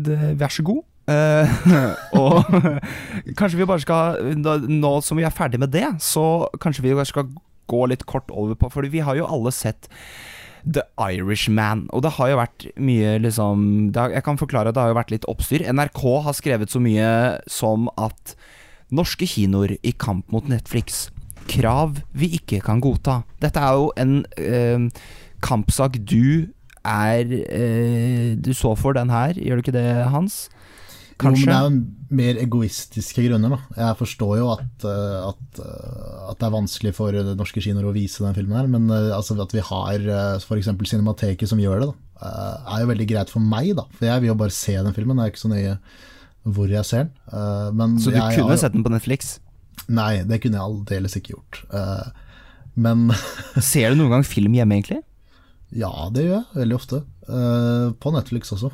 [0.00, 0.80] det, Vær så god.
[2.22, 2.44] Og
[3.38, 6.94] kanskje vi bare skal da, Nå som vi er ferdig med det, så kanskje vi
[6.94, 7.26] bare skal
[7.70, 9.90] gå litt kort over på Fordi vi har jo alle sett
[10.62, 14.82] The Irishman, og det har jo vært mye liksom har, Jeg kan forklare at det
[14.84, 15.64] har jo vært litt oppstyr.
[15.72, 17.08] NRK har skrevet så mye
[17.50, 18.36] som at
[18.94, 21.08] norske kinoer i kamp mot Netflix.
[21.50, 23.22] Krav vi ikke kan godta.
[23.42, 24.86] Dette er jo en eh,
[25.42, 26.52] kampsak du
[26.82, 30.46] er eh, Du så for den her, gjør du ikke det, Hans?
[31.22, 33.54] Jo, men det er jo mer egoistiske grunner.
[33.54, 33.80] Da.
[33.80, 37.94] Jeg forstår jo at, eh, at, eh, at det er vanskelig for norske kinoer å
[37.96, 40.08] vise den filmen her, men eh, altså, at vi har
[40.38, 40.72] f.eks.
[40.92, 42.32] Cinemateket som gjør det, da,
[42.74, 43.72] er jo veldig greit for meg.
[43.78, 43.86] Da.
[43.96, 45.76] For jeg vil jo bare se den filmen, det er ikke så nøye
[46.42, 47.78] hvor jeg ser den.
[47.78, 49.36] Men Så du jeg, kunne jeg, sett den på Netflix?
[49.86, 51.60] Nei, det kunne jeg aldeles ikke gjort.
[52.74, 53.12] Men
[53.72, 55.02] Ser du noen gang film hjemme, egentlig?
[55.72, 57.04] Ja, det gjør jeg veldig ofte.
[58.02, 58.72] På Netflix også.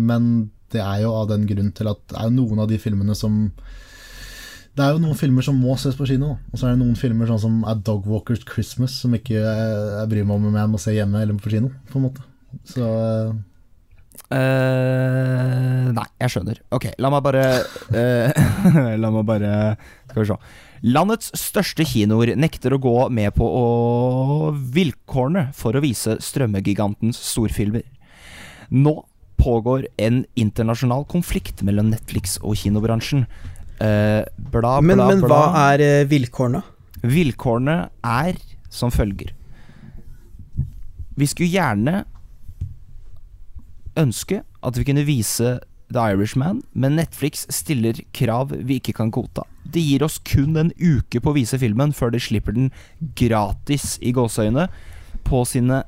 [0.00, 3.16] Men det er jo av den grunn til at det er noen av de filmene
[3.18, 3.42] som
[4.76, 6.98] Det er jo noen filmer som må ses på kino, og så er det noen
[6.98, 10.72] filmer sånn som A Dog Walkers Christmas som ikke jeg, bryr meg om om jeg
[10.72, 12.26] må se hjemme eller på kino, på en måte.
[12.70, 12.86] Så
[14.30, 16.60] Eh, nei, jeg skjønner.
[16.70, 17.44] Ok, la meg bare
[17.90, 18.42] uh,
[19.02, 19.54] La meg bare
[20.06, 20.36] Skal vi se.
[20.86, 23.64] Landets største kinoer nekter å gå med på å
[24.54, 27.84] vilkårene for å vise strømmegigantens storfilmer.
[28.70, 28.94] Nå
[29.40, 33.26] pågår en internasjonal konflikt mellom Netflix og kinobransjen.
[33.80, 35.28] Uh, bla, bla, Men, men bla.
[35.32, 36.60] hva er eh, vilkårene?
[37.00, 38.36] Vilkårene er
[38.70, 39.32] som følger.
[41.16, 42.04] Vi skulle gjerne
[44.00, 45.58] ønske at vi kunne vise
[45.90, 49.42] The Irishman, men Netflix stiller krav vi ikke kan godta.
[49.64, 52.70] Det gir oss kun en uke på å vise filmen før de slipper den
[53.18, 54.68] gratis i gåseøyne
[55.26, 55.82] på sine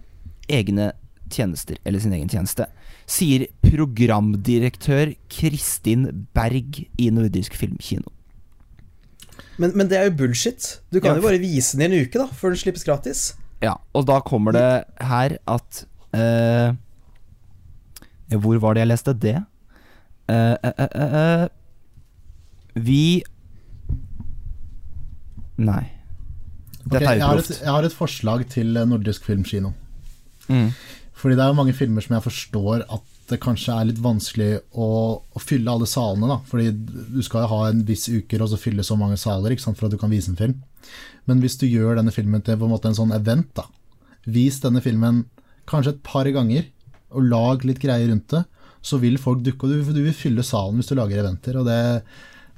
[0.50, 0.90] egne
[1.32, 2.68] tjenester, eller sin egen tjeneste,
[3.10, 8.10] sier programdirektør Kristin Berg i Nordisk Filmkino.
[9.60, 10.78] Men, men det er jo bullshit.
[10.92, 13.32] Du kan Ja, jo bare vise den i en uke, da, før den slippes gratis.
[13.62, 15.84] Ja, og da kommer det her at
[16.18, 16.74] uh,
[18.32, 19.36] Hvor var det jeg leste det?
[20.30, 21.48] Uh, uh, eh, eh,
[22.74, 23.22] vi
[25.62, 25.84] Nei.
[26.82, 27.60] Ok, Dette er jeg, jo har et, proft.
[27.60, 29.70] jeg har et forslag til Nordisk Filmkino.
[30.48, 30.72] Mm.
[31.22, 34.50] Fordi det er jo mange filmer som jeg forstår at det kanskje er litt vanskelig
[34.74, 34.86] å,
[35.22, 36.26] å fylle alle salene.
[36.32, 36.40] da.
[36.48, 36.72] Fordi
[37.14, 39.78] du skal jo ha en viss uker og så fylle så mange saler ikke sant,
[39.78, 40.56] for at du kan vise en film.
[41.30, 43.68] Men hvis du gjør denne filmen til på en måte en sånn event, da.
[44.26, 45.22] Vis denne filmen
[45.70, 46.66] kanskje et par ganger,
[47.12, 48.42] og lag litt greier rundt det.
[48.82, 51.60] Så vil folk dukke, og du vil fylle salen hvis du lager eventer.
[51.60, 51.80] og det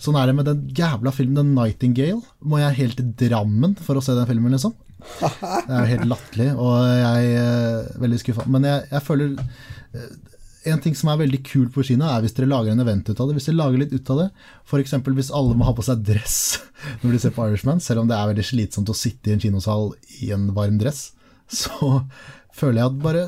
[0.01, 2.23] Sånn er det med den jævla filmen The Nightingale.
[2.43, 4.75] Må jeg helt til Drammen for å se den filmen, liksom?
[5.21, 8.47] Det er jo helt latterlig, og jeg er veldig skuffa.
[8.51, 10.13] Men jeg, jeg føler eh,
[10.73, 13.19] En ting som er veldig kult på Kina, er hvis dere lager en event ut
[13.21, 13.37] av det.
[13.37, 14.29] Hvis dere lager litt ut av det,
[14.65, 14.95] f.eks.
[15.05, 16.39] hvis alle må ha på seg dress
[17.03, 19.45] når de ser på Irishman, selv om det er veldig slitsomt å sitte i en
[19.45, 19.93] kinosal
[20.25, 21.11] i en varm dress,
[21.53, 22.01] så
[22.59, 23.27] føler jeg at bare,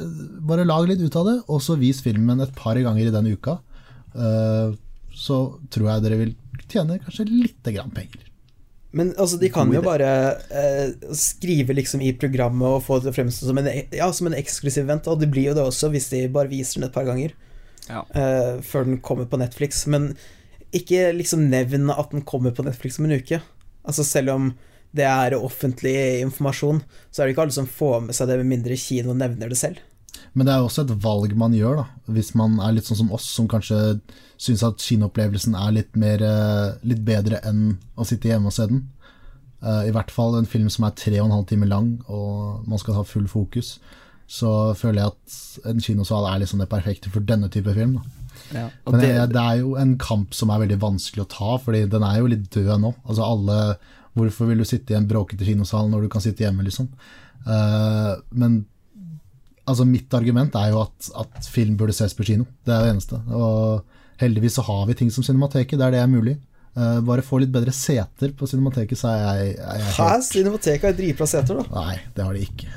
[0.49, 3.33] bare lag litt ut av det, og så vis filmen et par ganger i den
[3.35, 3.59] uka.
[4.17, 4.75] Eh,
[5.17, 5.39] så
[5.73, 6.35] tror jeg dere vil
[6.71, 8.26] tjene kanskje lite grann penger.
[8.97, 10.09] Men altså, de kan jo bare
[10.49, 14.87] eh, skrive liksom i programmet og få det fremstå som en, ja, som en eksklusiv
[14.87, 17.35] event, og det blir jo det også hvis de bare viser den et par ganger
[17.91, 18.01] Ja.
[18.17, 19.85] eh, før den kommer på Netflix.
[19.87, 20.15] Men
[20.75, 23.43] ikke liksom nevn at den kommer på Netflix om en uke.
[23.87, 24.49] Altså Selv om
[24.97, 26.81] det er offentlig informasjon,
[27.13, 29.59] så er det ikke alle som får med seg det, med mindre kino nevner det
[29.61, 29.83] selv.
[30.37, 32.13] Men det er også et valg man gjør, da.
[32.13, 33.79] Hvis man er litt sånn som oss, som kanskje
[34.37, 38.67] syns at kinoopplevelsen er litt, mer, eh, litt bedre enn å sitte hjemme og se
[38.69, 38.83] den.
[39.63, 42.69] Eh, I hvert fall en film som er tre og en halv time lang, og
[42.69, 43.79] man skal ha full fokus.
[44.29, 47.97] Så føler jeg at en kinosal er liksom det perfekte for denne type film.
[47.97, 48.27] Da.
[48.53, 48.69] Ja.
[48.91, 51.87] Men det, det, det er jo en kamp som er veldig vanskelig å ta, fordi
[51.91, 52.97] den er jo litt død nå.
[53.09, 53.61] Altså alle
[54.17, 56.87] Hvorfor vil du sitte i en bråkete kinosal når du kan sitte hjemme, liksom?
[57.45, 58.63] Uh, men
[59.67, 62.47] altså mitt argument er jo at, at film burde ses på kino.
[62.65, 63.21] Det er det eneste.
[63.35, 66.37] Og heldigvis så har vi ting som Cinemateket, der det er mulig.
[66.77, 70.09] Uh, bare få litt bedre seter på Cinemateket, så er jeg, er jeg Hæ?
[70.11, 71.71] helt Cinemateket har dritbra seter, da.
[71.73, 72.73] Nei, det har de ikke.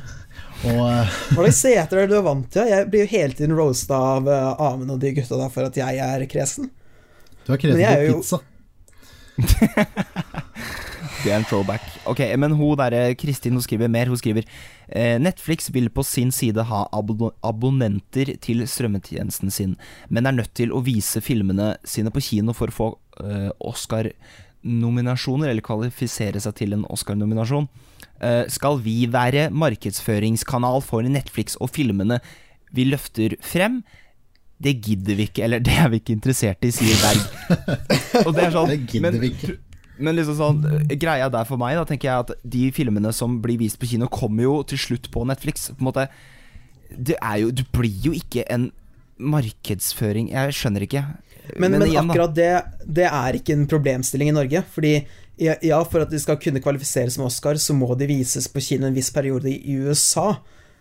[0.70, 1.18] Og uh...
[1.36, 2.72] Hva slags seter er det du er vant til?
[2.72, 5.80] Jeg blir jo hele tiden roasta av uh, Amund og de gutta der for at
[5.80, 6.72] jeg er kresen.
[7.46, 8.40] du har kresen på pizza.
[8.40, 8.46] jo-.
[11.20, 11.84] Det er en throwback.
[12.08, 14.08] Ok, men hun der, Kristin hun skriver mer.
[14.08, 14.46] Hun skriver
[14.88, 19.76] eh, Netflix vil på sin side ha abon abonnenter til strømmetjenesten sin,
[20.08, 22.90] men er nødt til å vise filmene sine på kino for å få
[23.20, 27.68] uh, Oscar-nominasjoner, eller kvalifisere seg til en Oscar-nominasjon.
[28.24, 32.20] Uh, skal vi være markedsføringskanal for Netflix og filmene
[32.76, 33.82] vi løfter frem?
[34.60, 37.24] Det gidder vi ikke, eller det er vi ikke interessert i, sier Berg.
[38.28, 39.60] Og det er sånn Det gidder men- vi ikke.
[40.00, 43.40] Men liksom sånn, eh, greia der for meg, da tenker jeg at de filmene som
[43.44, 45.70] blir vist på kino, kommer jo til slutt på Netflix.
[45.76, 46.10] På en måte
[46.90, 48.72] Det jo Du blir jo ikke en
[49.20, 51.04] markedsføring Jeg skjønner ikke.
[51.58, 54.64] Men, men, igjen, akkurat det, det er ikke en problemstilling i Norge.
[54.64, 54.94] Fordi
[55.40, 58.62] ja, ja, for at de skal kunne kvalifisere som Oscar, så må de vises på
[58.62, 60.36] kino en viss periode i USA.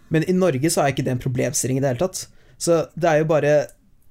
[0.09, 2.27] Men i Norge så er ikke det en problemstilling i det hele tatt.
[2.59, 3.53] Så det er jo bare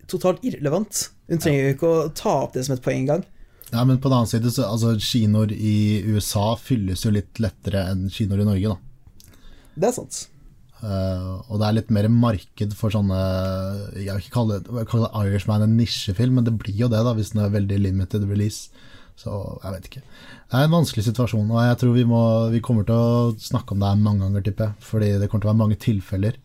[0.07, 1.09] totalt irrelevant.
[1.27, 3.25] Hun trenger jo ikke å ta opp det som et poeng engang.
[3.73, 7.83] Ja, men på den annen side, så altså, kinoer i USA fylles jo litt lettere
[7.91, 9.35] enn kinoer i Norge, da.
[9.77, 10.23] Det er sant.
[10.77, 13.17] Uh, og det er litt mer marked for sånne
[13.97, 17.33] Jeg vil ikke kalle, kalle Irishman en nisjefilm, men det blir jo det da hvis
[17.33, 18.69] den er veldig limited release.
[19.17, 20.03] Så jeg vet ikke.
[20.47, 22.21] Det er en vanskelig situasjon, og jeg tror vi, må,
[22.53, 24.87] vi kommer til å snakke om det her mange ganger, tipper jeg.
[24.91, 26.37] Fordi det kommer til å være mange tilfeller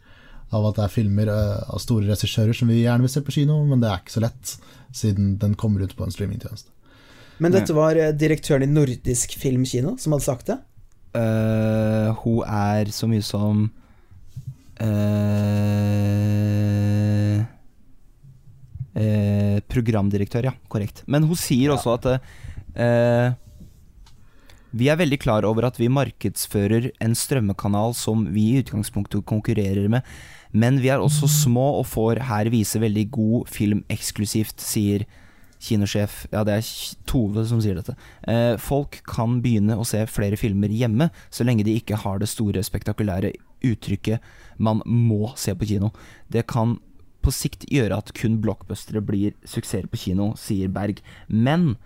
[0.52, 3.34] av at det er filmer eh, av store regissører som vi gjerne vil se på
[3.36, 4.54] kino, men det er ikke så lett,
[4.96, 6.72] siden den kommer ut på en streamingtjeneste.
[7.42, 10.58] Men dette var eh, direktøren i Nordisk Filmkino som hadde sagt det.
[11.12, 13.66] Uh, hun er så mye som
[14.80, 14.86] uh,
[18.96, 20.54] uh, Programdirektør, ja.
[20.72, 21.02] Korrekt.
[21.10, 22.06] Men hun sier også at
[24.72, 29.84] vi er veldig klar over at vi markedsfører en strømmekanal som vi i utgangspunktet konkurrerer
[29.92, 30.00] med,
[30.56, 35.04] men vi er også små og får her vise veldig god film eksklusivt, sier
[35.62, 36.70] kinosjef Ja, det er
[37.08, 37.94] Tove som sier dette.
[38.28, 42.30] Eh, folk kan begynne å se flere filmer hjemme, så lenge de ikke har det
[42.30, 44.20] store, spektakulære uttrykket
[44.58, 45.92] 'man må se på kino'.
[46.30, 46.78] Det kan
[47.22, 51.00] på sikt gjøre at kun blockbustere blir suksesser på kino, sier Berg.
[51.28, 51.76] Men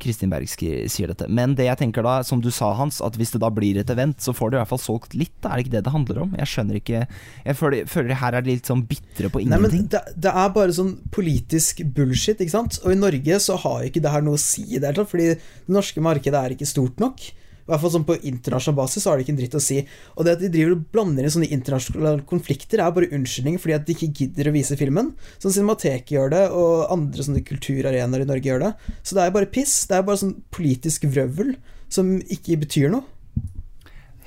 [0.00, 1.28] Kristin Berg sier dette.
[1.28, 3.90] Men det jeg tenker da, som du sa Hans, at hvis det da blir et
[3.92, 5.34] event, så får du i hvert fall solgt litt.
[5.42, 6.36] Da er det ikke det det handler om?
[6.38, 9.54] Jeg skjønner ikke Jeg føler, føler her er de litt sånn bitre på ingenting.
[9.54, 12.80] Nei, men det, det er bare sånn politisk bullshit, ikke sant?
[12.84, 15.12] Og i Norge så har ikke det her noe å si i det hele tatt,
[15.12, 17.28] fordi det norske markedet er ikke stort nok.
[17.68, 19.82] I hvert fall sånn På internasjonal basis så har det ikke en dritt å si.
[20.16, 23.76] Og det at de driver og blander inn sånne internasjonale konflikter, er bare unnskyldning fordi
[23.76, 25.12] at de ikke gidder å vise filmen.
[25.36, 28.72] Sånn Cinemateket gjør det, og andre sånne kulturarenaer i Norge gjør det.
[29.02, 29.82] Så det er bare piss.
[29.90, 31.54] Det er bare sånn politisk vrøvl
[31.92, 33.04] som ikke betyr noe.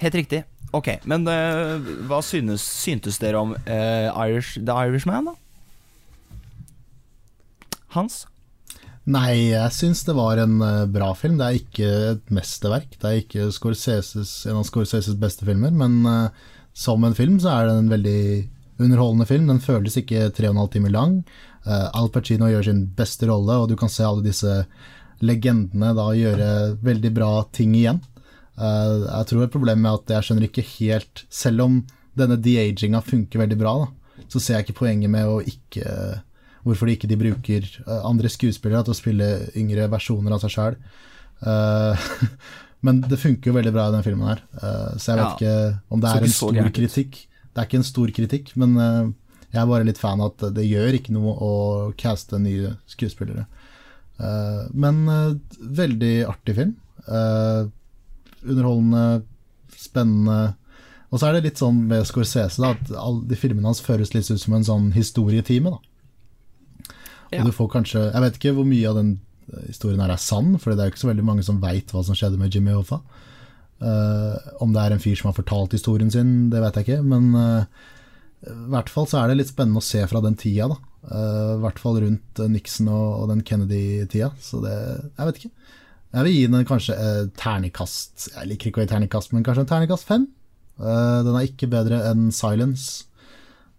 [0.01, 0.45] Helt riktig.
[0.77, 5.35] Ok, men uh, hva synes, syntes dere om uh, Irish, The Irishman, da?
[7.97, 8.21] Hans?
[9.09, 11.39] Nei, jeg syns det var en eh, bra film.
[11.39, 12.93] Det er ikke et mesterverk.
[13.01, 17.55] Det er ikke Scorseses, en av Scorseses beste filmer, men uh, som en film så
[17.55, 18.21] er det en veldig
[18.81, 19.49] underholdende film.
[19.49, 21.17] Den føles ikke tre og en halv time lang.
[21.65, 24.61] Uh, Al Pacino gjør sin beste rolle, og du kan se alle disse
[25.21, 26.51] legendene da gjøre
[26.85, 28.03] veldig bra ting igjen.
[28.53, 31.77] Uh, jeg tror et problem er at jeg skjønner ikke helt Selv om
[32.19, 36.21] denne de-aginga funker veldig bra, da, så ser jeg ikke poenget med å ikke
[36.63, 40.53] Hvorfor de ikke de bruker eh, andre skuespillere til å spille yngre versjoner av seg
[40.57, 40.77] sjøl.
[42.85, 45.33] men det funker jo veldig bra i den filmen her, eh, så jeg vet Ja.
[45.35, 47.17] ikke om det er en stor gærent kritikk.
[47.51, 49.09] Det er ikke en stor kritikk, men eh,
[49.51, 51.51] jeg er bare litt fan av at det gjør ikke noe å
[51.99, 53.47] caste nye skuespillere.
[54.21, 55.33] Eh, men eh,
[55.81, 56.75] veldig artig film.
[57.07, 57.65] Eh,
[58.45, 59.23] underholdende,
[59.77, 60.39] spennende.
[61.11, 64.13] Og så er det litt sånn med Scorsese da, at alle de filmene hans føles
[64.15, 65.73] litt ut som en sånn historietime.
[65.73, 65.90] da.
[67.31, 67.45] Ja.
[67.47, 69.11] Du får kanskje Jeg vet ikke hvor mye av den
[69.51, 71.93] eh, historien her er sann, for det er jo ikke så veldig mange som veit
[71.93, 73.01] hva som skjedde med Jimmy Hoffa.
[73.81, 77.01] Uh, om det er en fyr som har fortalt historien sin, det vet jeg ikke.
[77.07, 77.63] Men uh,
[78.45, 80.77] i hvert fall så er det litt spennende å se fra den tida, da.
[81.01, 84.29] Uh, I hvert fall rundt Nixon og, og den Kennedy-tida.
[84.43, 85.53] Så det Jeg vet ikke.
[86.11, 86.95] Jeg vil gi den kanskje
[87.39, 90.25] terningkast Jeg liker ikke å gi ternekast, men kanskje en ternekast fem.
[90.81, 93.05] Den er ikke bedre enn Silence,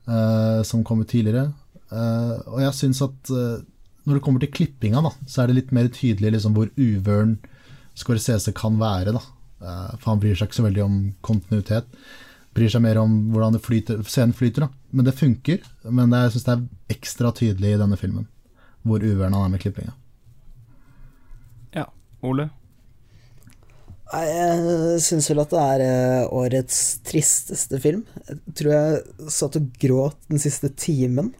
[0.06, 1.50] som kom ut tidligere.
[1.92, 3.62] Eh, og jeg syns at eh,
[4.08, 7.36] når det kommer til klippinga, da, så er det litt mer tydelig liksom, hvor uvøren
[7.98, 9.14] Scorsese kan være.
[9.14, 9.22] Da.
[9.62, 11.88] Eh, for han bryr seg ikke så veldig om kontinuitet.
[12.56, 14.66] Bryr seg mer om hvordan det flyter, scenen flyter.
[14.66, 14.88] Da.
[14.92, 15.62] Men det funker.
[15.88, 18.28] Men det, jeg syns det er ekstra tydelig i denne filmen
[18.82, 19.92] hvor uvøren han er med klippinga.
[21.76, 21.84] Ja.
[22.26, 22.48] Ole?
[24.12, 28.02] Jeg syns vel at det er årets tristeste film.
[28.26, 31.30] Jeg tror jeg satt og gråt den siste timen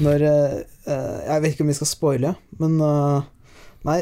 [0.00, 3.30] når eh, eh, Jeg vet ikke om vi skal spoile, men eh,
[3.82, 3.98] Nei,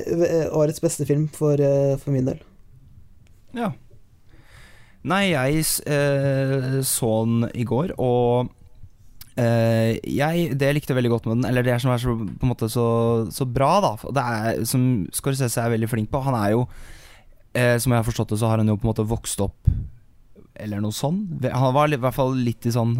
[0.52, 1.56] årets beste film for,
[2.02, 2.42] for min del.
[3.56, 3.70] Ja.
[5.08, 8.50] Nei, jeg eh, så den i går, og
[9.40, 12.44] eh, jeg, det jeg likte veldig godt med den, eller det som er så, på
[12.44, 12.86] en måte så,
[13.32, 14.84] så bra, da Det er, Som
[15.16, 16.66] Scorsese er veldig flink på Han er jo,
[17.56, 19.72] eh, som jeg har forstått det, så har han jo på en måte vokst opp
[20.60, 21.24] Eller noe sånn.
[21.48, 22.98] Han var i hvert fall litt i sånn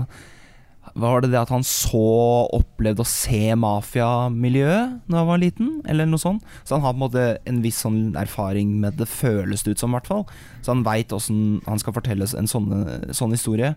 [0.95, 6.09] Var det det at han så opplevde å se mafiamiljøet da han var liten, eller
[6.09, 6.47] noe sånt?
[6.65, 9.83] Så han har på en måte en viss sånn erfaring med det, føles det ut
[9.83, 10.25] som, i hvert fall.
[10.61, 12.73] Så han veit åssen han skal fortelle en sånn,
[13.15, 13.75] sånn historie.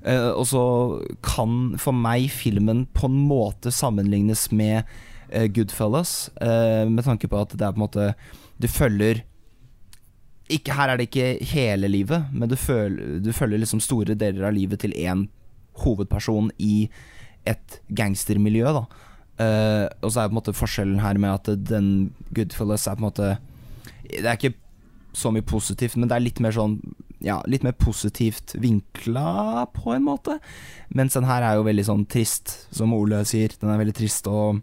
[0.00, 0.64] Uh, og så
[1.24, 4.88] kan for meg filmen på en måte sammenlignes med
[5.34, 8.06] uh, Goodfellas, uh, med tanke på at det er på en måte
[8.60, 9.20] Du følger
[10.50, 14.48] ikke, Her er det ikke hele livet, men du, føl, du følger liksom store deler
[14.48, 15.28] av livet til én
[15.82, 16.88] hovedperson i
[17.48, 18.72] et gangstermiljø.
[18.76, 22.98] da uh, Og så er på en måte forskjellen her med at den Goodfellas er
[22.98, 23.30] på en måte
[24.04, 24.56] Det er ikke
[25.12, 26.78] så mye positivt, men det er litt mer sånn
[27.20, 30.38] Ja, litt mer positivt vinkla, på en måte.
[30.96, 33.52] Mens den her er jo veldig sånn trist, som Ole sier.
[33.60, 34.62] Den er veldig trist og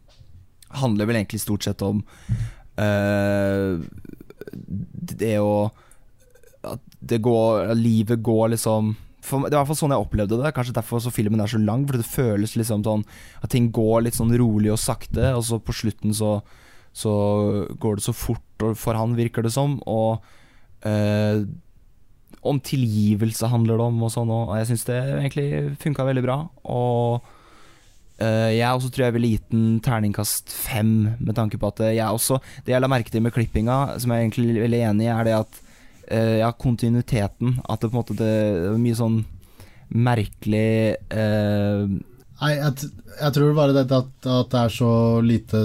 [0.81, 2.01] handler vel egentlig stort sett om
[2.81, 3.77] uh,
[5.21, 5.69] det å
[6.65, 8.95] At det går Livet går liksom
[9.27, 10.53] for, Det var i hvert fall sånn jeg opplevde det.
[10.55, 11.83] Kanskje derfor så filmen er så lang.
[11.87, 13.03] For det føles liksom sånn
[13.43, 16.39] at ting går litt sånn rolig og sakte, og så på slutten så
[16.97, 17.13] så
[17.77, 19.77] går det så fort for han, virker det som.
[19.85, 20.23] Og
[20.87, 21.43] eh,
[22.47, 24.31] om tilgivelse handler det om, og sånn.
[24.33, 25.47] Og jeg syns det egentlig
[25.83, 26.39] funka veldig bra.
[26.73, 27.27] Og
[28.23, 32.07] eh, jeg også tror jeg ville gitt den terningkast fem, med tanke på at jeg
[32.07, 35.13] også Det jeg la merke til med klippinga, som jeg er egentlig veldig enig i,
[35.13, 35.63] er det at
[36.07, 37.59] eh, ja, kontinuiteten.
[37.67, 38.31] At det på en måte det,
[38.63, 39.17] det er mye sånn
[39.87, 41.83] merkelig eh,
[42.37, 44.89] Nei, jeg, jeg tror bare dette at, at det er så
[45.25, 45.61] lite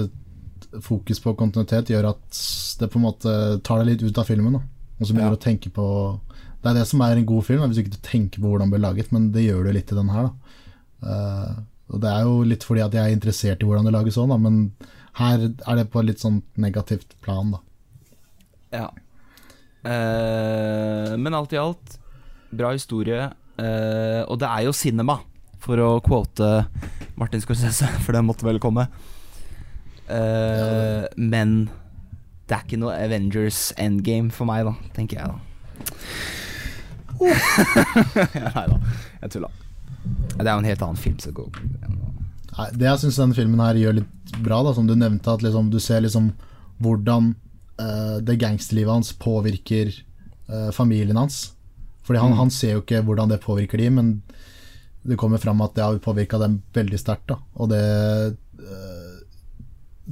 [0.81, 2.39] fokus på kontinuitet, gjør at
[2.79, 4.55] det på en måte tar deg litt ut av filmen.
[4.57, 4.61] Da.
[4.97, 5.37] Og så begynner Ja.
[5.37, 5.85] å tenke på
[6.63, 8.65] Det er det som er en god film, da, hvis du ikke tenker på hvordan
[8.69, 10.31] den ble laget, men det gjør du litt i den her.
[10.31, 10.57] Da.
[11.11, 11.53] Eh,
[11.93, 14.31] Og det er jo litt fordi at jeg er interessert i hvordan det lages òg,
[14.41, 14.71] men
[15.19, 17.59] her er det på et litt sånn negativt plan, da.
[18.73, 18.87] Ja.
[19.83, 21.97] Eh, men alt i alt,
[22.51, 23.29] bra historie.
[23.59, 25.19] Eh, og det er jo cinema,
[25.63, 26.65] for å quote
[27.19, 28.87] Martin Scorsese, for det måtte vel komme.
[30.07, 31.57] Eh, men
[32.47, 35.37] det er ikke noe Avengers endgame for meg, da, tenker jeg da.
[37.23, 38.79] Nei da,
[39.21, 39.51] jeg tulla.
[40.33, 41.59] Det er jo en helt annen film går
[42.57, 45.45] Nei, Det jeg syns denne filmen her gjør litt bra, da, som du nevnte, at
[45.45, 46.31] liksom, du ser liksom
[46.83, 47.31] hvordan
[47.79, 49.91] eh, det gangsterlivet hans påvirker
[50.49, 51.53] uh, familien hans.
[52.03, 52.37] Fordi han, Mm.
[52.37, 54.21] han ser jo ikke hvordan det påvirker de, men
[55.03, 57.31] det kommer fram at det har påvirka dem veldig sterkt.
[57.55, 57.83] Og det
[58.59, 59.19] uh,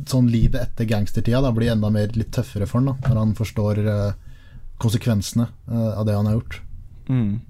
[0.08, 3.34] Sånn livet etter gangstertida da blir enda mer litt tøffere for han da, når han
[3.36, 3.82] forstår
[4.80, 6.62] konsekvensene av det han har gjort.
[7.10, 7.42] Mm.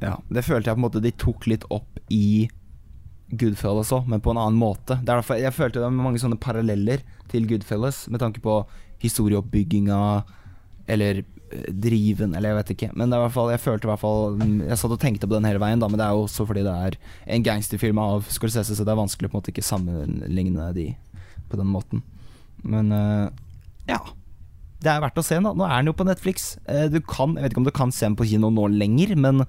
[0.00, 2.48] Ja, det følte jeg på en måte de tok litt opp i
[3.30, 4.96] Goodfellas òg, men på en annen måte.
[4.98, 8.60] Er derfor jeg følte det var mange sånne paralleller til Goodfellas, med tanke på
[9.04, 10.00] historieoppbygginga
[10.90, 12.90] eller eh, driven, eller jeg vet ikke.
[12.98, 15.80] Men fall, jeg følte i hvert fall Jeg satt og tenkte på den hele veien,
[15.82, 16.98] da, men det er jo også fordi det er
[17.36, 20.88] en gangsterfilm av Scorsese, så det er vanskelig på en måte ikke sammenligne de
[21.50, 22.02] på den måten.
[22.62, 23.28] Men eh,
[23.90, 24.00] ja.
[24.80, 25.36] Det er verdt å se.
[25.44, 26.54] da Nå er den jo på Netflix.
[26.64, 29.12] Eh, Du kan, Jeg vet ikke om du kan se den på kino nå lenger,
[29.16, 29.44] men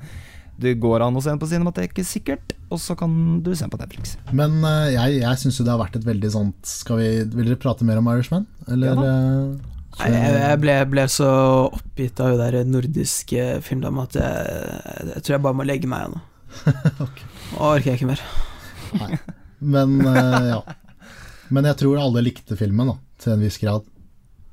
[0.62, 2.54] det går an å se den på Cinemateket, sikkert.
[2.72, 3.12] Og så kan
[3.44, 4.16] du se den på Netflix.
[4.32, 7.50] Men uh, jeg, jeg syns jo det har vært et veldig sånt Skal vi, Vil
[7.50, 8.46] dere prate mer om Irishman?
[8.72, 11.30] Eller Ja eh, Nei, jeg, jeg ble, ble så
[11.68, 14.54] oppgitt av det nordiske filmdama at jeg,
[15.10, 16.22] jeg tror jeg bare må legge meg igjen nå.
[17.06, 17.20] Ok.
[17.60, 18.24] Orker jeg ikke mer.
[19.60, 20.62] Men uh, ja.
[21.52, 23.84] Men jeg tror alle likte filmen, da, til en viss grad.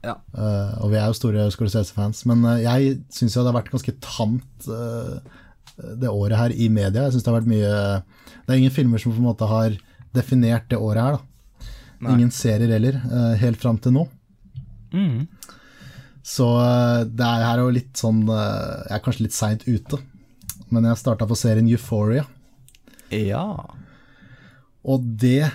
[0.05, 0.17] Ja.
[0.35, 2.25] Uh, og vi er jo store Scorsese-fans.
[2.31, 5.38] Men uh, jeg syns jo det har vært ganske tamt eh,
[5.79, 7.07] det året her i media.
[7.07, 7.73] Jeg synes Det har vært mye
[8.03, 9.77] Det er ingen filmer som på en måte har
[10.17, 11.69] definert det året her, da.
[11.99, 12.15] Nei.
[12.15, 14.05] Ingen serier heller, eh, helt fram til nå.
[14.95, 15.27] Mm.
[16.23, 20.01] Så eh, det er her jo litt sånn eh, Jeg er kanskje litt seint ute.
[20.71, 22.27] Men jeg starta på serien Euphoria.
[23.15, 23.45] Ja.
[24.89, 25.51] Og det,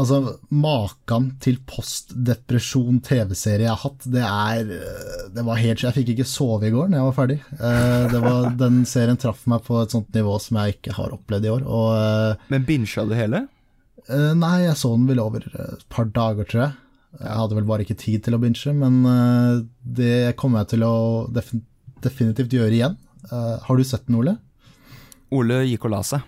[0.00, 5.96] altså Maken til postdepresjon TV-serie jeg har hatt, det er øh, Det var helt Jeg
[5.98, 7.38] fikk ikke sove i går når jeg var ferdig.
[7.58, 11.14] Eh, Det var, den serien traff meg på et sånt nivå som jeg ikke har
[11.18, 11.64] opplevd i år.
[11.68, 13.46] Og øh, Men binsja du hele?
[14.08, 16.76] nei, jeg så den vel over et par dager, tror jeg.
[17.20, 19.02] Jeg hadde vel bare ikke tid til å binche, men
[19.84, 20.94] det kommer jeg til å
[22.00, 22.96] definitivt gjøre igjen.
[23.30, 24.36] Eh, har du sett den, Ole?
[25.34, 26.24] Ole gikk og la seg.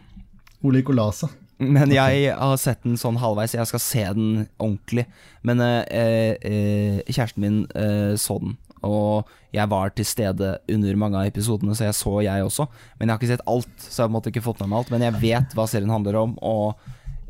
[0.66, 1.32] Ole gikk og la seg.
[1.61, 3.54] Men jeg har sett den sånn halvveis.
[3.56, 5.04] Jeg skal se den ordentlig.
[5.46, 8.56] Men eh, eh, kjæresten min eh, så den,
[8.86, 12.64] og jeg var til stede under mange av episodene, så jeg så jeg også.
[12.96, 14.72] Men jeg har ikke sett alt, så jeg har på en måte ikke fått med
[14.72, 14.92] meg alt.
[14.94, 16.80] Men jeg vet hva serien handler om, og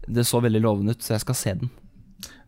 [0.07, 1.72] det så veldig lovende ut, så jeg skal se den.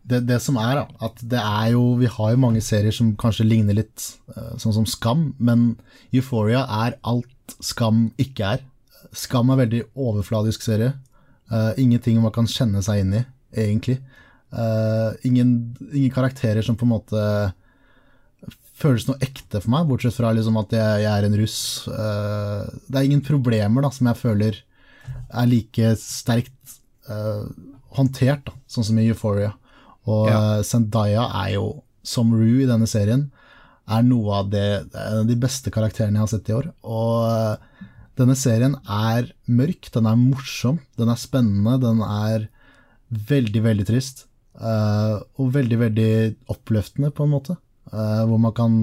[0.03, 3.13] det, det som er, da, at det er jo Vi har jo mange serier som
[3.15, 5.77] kanskje ligner litt eh, sånn som Skam, men
[6.11, 8.65] Euphoria er alt Skam ikke er.
[9.11, 10.93] Skam er en veldig overfladisk serie.
[11.51, 13.23] Eh, ingenting man kan kjenne seg inn i,
[13.65, 13.99] egentlig.
[14.53, 17.21] Uh, ingen, ingen karakterer som på en måte
[18.77, 21.57] føles noe ekte for meg, bortsett fra liksom at jeg, jeg er en russ.
[21.89, 24.59] Uh, det er ingen problemer da, som jeg føler
[25.33, 26.77] er like sterkt
[27.09, 27.49] uh,
[27.97, 29.55] håndtert, da, sånn som i Euphoria.
[30.09, 30.43] Og Ja.
[30.67, 31.67] Zendaya er jo,
[32.05, 33.29] som Rue i denne serien,
[33.89, 34.67] er noe av det,
[35.27, 36.69] de beste karakterene jeg har sett i år.
[36.85, 37.89] Og
[38.19, 42.47] denne serien er mørk, den er morsom, den er spennende, den er
[43.29, 44.25] veldig, veldig trist.
[44.53, 46.11] Uh, og veldig, veldig
[46.53, 47.57] oppløftende, på en måte.
[47.89, 48.75] Uh, hvor man kan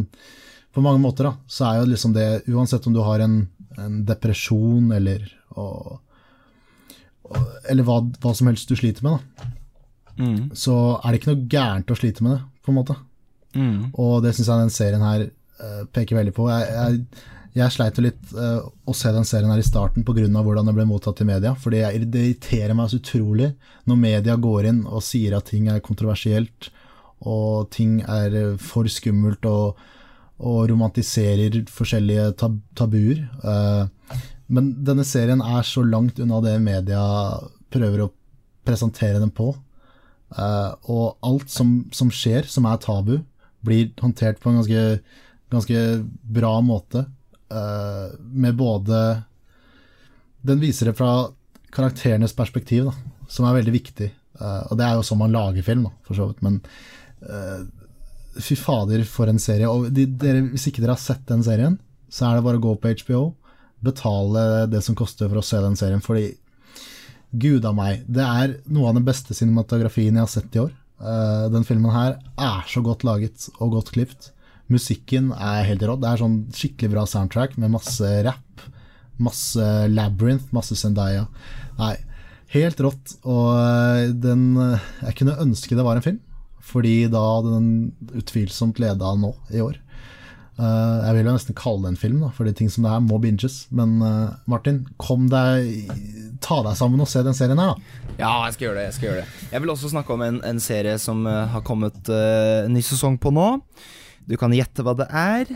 [0.74, 4.04] På mange måter, da, så er jo liksom det Uansett om du har en, en
[4.06, 5.24] depresjon eller
[5.58, 5.96] og,
[7.26, 9.48] og, Eller hva, hva som helst du sliter med, da,
[10.20, 10.50] Mm.
[10.52, 12.96] så er det ikke noe gærent å slite med det, på en måte.
[13.56, 13.90] Mm.
[13.98, 16.48] Og det syns jeg den serien her uh, peker veldig på.
[16.50, 20.28] Jeg, jeg, jeg sleit jo litt uh, å se den serien her i starten pga.
[20.30, 21.54] hvordan det ble mottatt i media.
[21.58, 23.52] Fordi jeg, det irriterer meg så utrolig
[23.90, 26.70] når media går inn og sier at ting er kontroversielt,
[27.20, 29.80] og ting er for skummelt, og,
[30.38, 33.26] og romantiserer forskjellige tab tabuer.
[33.42, 33.90] Uh,
[34.50, 37.02] men denne serien er så langt unna det media
[37.70, 38.12] prøver å
[38.66, 39.52] presentere den på.
[40.30, 43.18] Uh, og alt som, som skjer, som er tabu,
[43.66, 45.00] blir håndtert på en ganske,
[45.50, 45.80] ganske
[46.22, 47.08] bra måte.
[47.50, 49.22] Eh, med både
[50.40, 51.28] Den viser det fra
[51.70, 54.08] karakterenes perspektiv, da, som er veldig viktig.
[54.40, 56.40] Uh, og det er jo sånn man lager film, da, for så vidt.
[56.42, 56.56] Men
[57.28, 57.60] uh,
[58.40, 59.68] fy fader, for en serie.
[59.68, 61.76] Og de, dere, hvis ikke dere har sett den serien,
[62.10, 63.22] så er det bare å gå på HBO,
[63.84, 66.02] betale det som koster for å se den serien.
[66.04, 66.32] Fordi
[67.30, 68.02] Gud a meg.
[68.10, 70.72] Det er noe av den beste cinematografien jeg har sett i år.
[71.00, 74.32] Uh, den filmen her er så godt laget og godt klipt.
[74.70, 75.96] Musikken er helt rå.
[75.98, 78.68] Det er sånn skikkelig bra soundtrack med masse rap.
[79.20, 81.26] Masse Labyrinth, masse Zendaya.
[81.80, 81.96] Nei,
[82.54, 83.16] helt rått.
[83.26, 86.20] Og eh, den eh, Jeg kunne ønske det var en film,
[86.64, 89.78] fordi da hadde den utvilsomt leda nå i år.
[90.60, 93.04] Eh, jeg vil jo nesten kalle det en film, da, fordi ting som det her
[93.04, 93.64] må binges.
[93.74, 93.98] Men
[94.50, 95.90] Martin, kom deg
[96.40, 98.04] ta deg sammen og se den serien her, da.
[98.20, 98.84] Ja, jeg skal gjøre det.
[98.86, 101.98] Jeg skal gjøre det Jeg vil også snakke om en, en serie som har kommet
[102.12, 103.48] uh, ny sesong på nå.
[104.28, 105.50] Du kan gjette hva det er.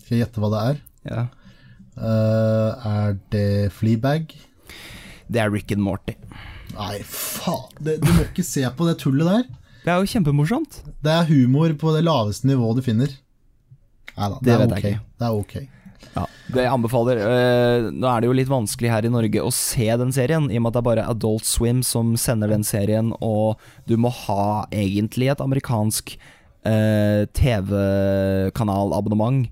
[0.00, 0.80] Skal jeg gjette hva det er?
[1.08, 1.24] Ja.
[1.92, 4.32] Uh, er det Fleabag?
[5.32, 6.16] Det er Rick and Morty.
[6.72, 7.68] Nei, faen.
[7.80, 9.44] Det, du må ikke se på det tullet der.
[9.82, 10.80] Det er jo kjempemorsomt.
[11.02, 13.12] Det er humor på det laveste nivået du finner.
[14.16, 14.98] Nei da, det, Det er ikke.
[15.20, 15.54] Det er ok.
[16.12, 17.20] Ja, det jeg anbefaler.
[17.22, 20.58] Uh, nå er det jo litt vanskelig her i Norge å se den serien, i
[20.60, 24.12] og med at det er bare Adult Swim som sender den serien, og du må
[24.24, 26.16] ha egentlig et amerikansk
[26.68, 29.46] eh, TV-kanalabonnement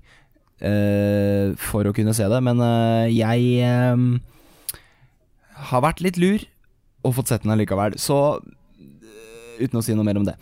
[0.61, 3.97] eh, for å kunne se det, men eh, jeg eh,
[5.71, 6.39] har vært litt lur
[7.05, 10.35] og fått sett den allikevel, så eh, uten å si noe mer om det.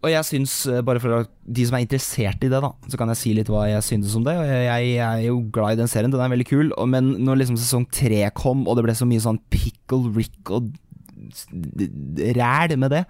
[0.00, 3.10] Og jeg syns, eh, bare for de som er interessert i det, da, så kan
[3.12, 4.32] jeg si litt hva jeg synes om det.
[4.40, 6.72] Og jeg, er jo glad i den serien, den er veldig kul.
[6.88, 10.72] Men når liksom sesong tre kom, og det ble så mye sånn pickle rick og
[12.40, 13.04] ræl med det,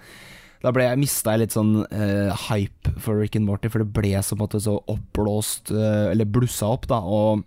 [0.60, 4.12] da ble jeg, mista litt sånn uh, hype for Rick and Morty, for det ble
[4.24, 7.00] så, måte, så oppblåst, uh, eller blussa opp, da.
[7.00, 7.46] Og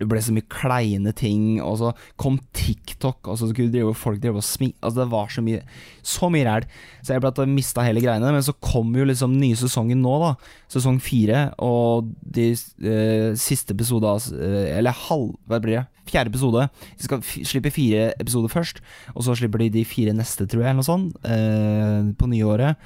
[0.00, 4.18] det ble så mye kleine ting, og så kom TikTok, og så skulle drive, folk
[4.22, 4.72] drive og smi...
[4.80, 5.60] Altså, det var så mye
[6.02, 6.66] Så mye ræl.
[7.04, 8.32] Så jeg ble at mista hele greiene.
[8.34, 10.32] Men så kom jo liksom nye sesongen nå, da.
[10.72, 15.36] Sesong fire, og de uh, siste episode av Eller halv...
[15.46, 15.86] Hva blir det?
[16.08, 16.66] Fjerde episode.
[16.98, 18.82] De skal slippe fire episoder først,
[19.14, 22.80] og så slipper de de fire neste, tror jeg, eller noe sånt, eh, på nyåret.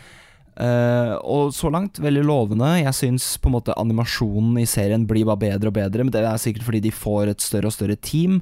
[0.57, 2.69] Uh, og så langt veldig lovende.
[2.81, 6.23] Jeg syns på en måte animasjonen i serien blir bare bedre og bedre, men det
[6.25, 8.39] er sikkert fordi de får et større og større team.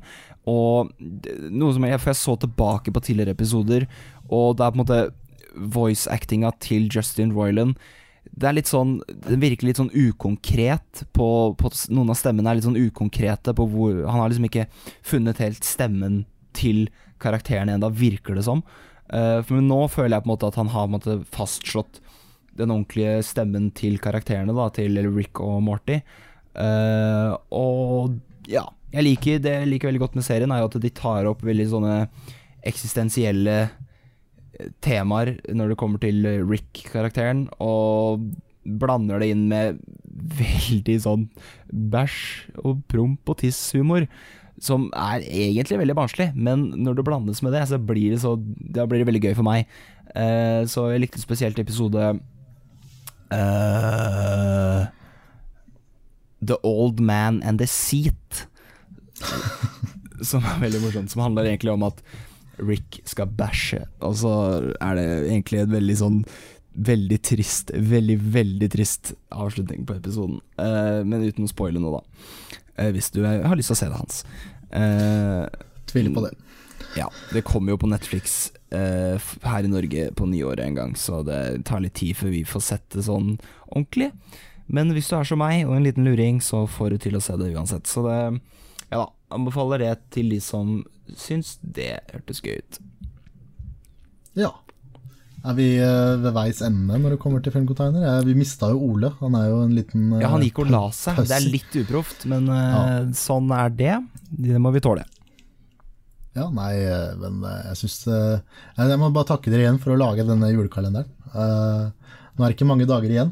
[0.47, 0.93] Og
[1.51, 3.89] noe som jeg, For jeg så tilbake på tidligere episoder,
[4.29, 5.03] og det er på en måte
[5.75, 7.75] voice-actinga til Justin Roiland
[8.33, 12.59] det er litt sånn Den virker litt sånn ukonkret på, på Noen av stemmene er
[12.59, 14.67] litt sånn ukonkrete på hvor Han har liksom ikke
[15.07, 16.87] funnet helt stemmen til
[17.23, 18.61] karakteren ennå, virker det som.
[19.11, 21.99] Uh, for nå føler jeg på en måte at han har måte fastslått
[22.55, 25.99] den ordentlige stemmen til karakterene, da, til Rick og Morty.
[26.55, 28.15] Uh, og
[28.51, 31.27] ja, jeg liker det jeg liker veldig godt med serien, er jo at de tar
[31.31, 31.97] opp veldig sånne
[32.71, 33.57] eksistensielle
[34.85, 38.25] temaer når det kommer til Rick-karakteren, og
[38.65, 39.81] blander det inn med
[40.39, 41.27] veldig sånn
[41.93, 42.17] bæsj
[42.65, 44.09] og promp og tiss-humor.
[44.63, 48.37] Som er egentlig veldig barnslig, men når det blandes med det, så blir det, så,
[48.39, 49.67] da blir det veldig gøy for meg.
[50.15, 51.99] Uh, så jeg likte spesielt episode
[53.35, 54.85] uh,
[56.45, 58.47] The Old Man and the Seat.
[60.29, 61.13] som er veldig morsomt.
[61.13, 62.01] Som handler egentlig om at
[62.59, 64.35] Rick skal bæsje, og så
[64.81, 66.21] er det egentlig en veldig sånn
[66.75, 70.41] Veldig trist, veldig, veldig trist avslutning på episoden.
[70.59, 72.57] Uh, men uten å spoile noe, da.
[72.81, 74.17] Uh, hvis du er, har lyst til å se det, Hans.
[74.75, 75.47] Uh,
[75.87, 76.33] Tviler på det.
[76.99, 81.63] ja, det kommer jo på Netflix her i Norge på nyåret en gang, så det
[81.71, 83.37] tar litt tid før vi får sett det sånn
[83.69, 84.11] ordentlig.
[84.67, 87.23] Men hvis du er som meg og en liten luring, så får du til å
[87.23, 87.87] se det uansett.
[87.87, 88.19] Så det
[88.91, 90.77] Ja da, anbefaler det til de som
[91.21, 92.79] syns det hørtes gøy ut.
[94.39, 94.51] Ja.
[95.45, 98.07] Er vi eh, ved veis ende når det kommer til Filmcontainer?
[98.25, 99.11] Vi mista jo Ole.
[99.21, 101.21] Han er jo en liten eh, Ja, han gikk og la seg.
[101.29, 102.87] Det er litt uproft, men eh, Ja.
[103.19, 103.99] sånn er det.
[104.33, 105.05] Det må vi tåle.
[106.35, 106.73] Ja, nei,
[107.21, 111.07] men jeg syns Jeg må bare takke dere igjen for å lage denne julekalenderen.
[111.31, 113.31] Nå er det ikke mange dager igjen.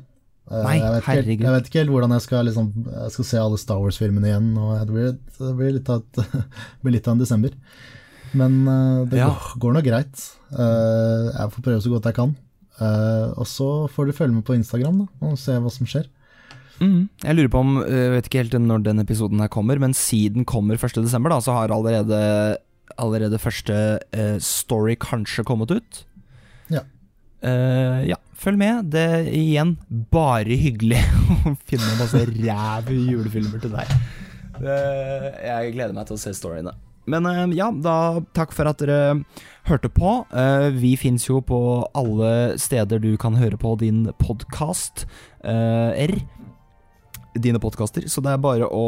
[0.53, 3.13] Eh, Nei, jeg, vet ikke, helt- jeg vet ikke helt hvordan jeg skal, liksom, jeg
[3.15, 4.51] skal se alle Star Wars-filmene igjen.
[4.61, 6.45] Og det, blir, det blir litt av et,
[6.85, 7.55] blir litt av en desember.
[8.37, 9.29] Men eh, det Ja.
[9.33, 10.27] går, går nå greit.
[10.53, 12.35] Eh, jeg får prøve så godt jeg kan.
[12.83, 16.09] Og så får du følge med på Instagram da, og se hva som skjer.
[16.83, 17.05] Mm.
[17.23, 20.45] Jeg lurer på om Jeg vet ikke helt når den episoden her kommer, men siden
[20.49, 20.97] kommer 1.
[21.05, 22.57] desember, da, så har allerede
[22.99, 23.77] Allerede første
[24.43, 26.01] story kanskje kommet ut.
[27.43, 28.93] Eh, ja, følg med.
[28.95, 29.77] Det er igjen
[30.13, 31.01] bare hyggelig
[31.51, 33.97] å finne masse ræv julefilmer til deg.
[34.63, 36.75] Uh, jeg gleder meg til å se storyene.
[37.11, 37.97] Men uh, ja, da
[38.37, 39.25] takk for at dere
[39.67, 40.21] hørte på.
[40.35, 41.59] Eh, vi fins jo på
[41.99, 45.07] alle steder du kan høre på din podkast.
[45.43, 46.15] R
[47.33, 48.87] dine podkaster, så det er bare å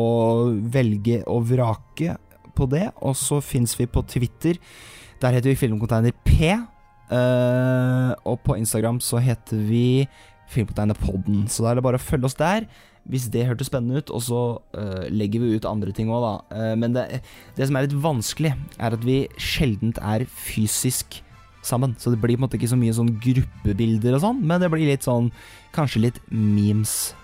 [0.75, 2.19] velge og vrake
[2.55, 2.89] på det.
[3.07, 4.59] Og så fins vi på Twitter.
[5.23, 6.53] Der heter vi Filmcontainer P.
[7.15, 10.07] eh, og på Instagram så heter vi
[10.53, 11.47] Filmcontainerpodden.
[11.49, 12.67] Så da er det bare å følge oss der.
[13.11, 14.13] Hvis det hørtes spennende ut.
[14.15, 14.41] Og så
[14.77, 16.35] uh, legger vi ut andre ting òg, da.
[16.57, 17.21] Uh, men det,
[17.57, 21.19] det som er litt vanskelig, er at vi sjeldent er fysisk
[21.65, 21.97] sammen.
[22.01, 24.71] Så det blir på en måte ikke så mye sånn gruppebilder og sånn, men det
[24.73, 25.33] blir litt sånn
[25.75, 27.15] Kanskje litt memes.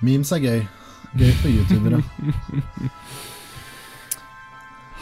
[0.00, 0.62] Memes er gøy.
[1.20, 2.00] Gøy for youtubere.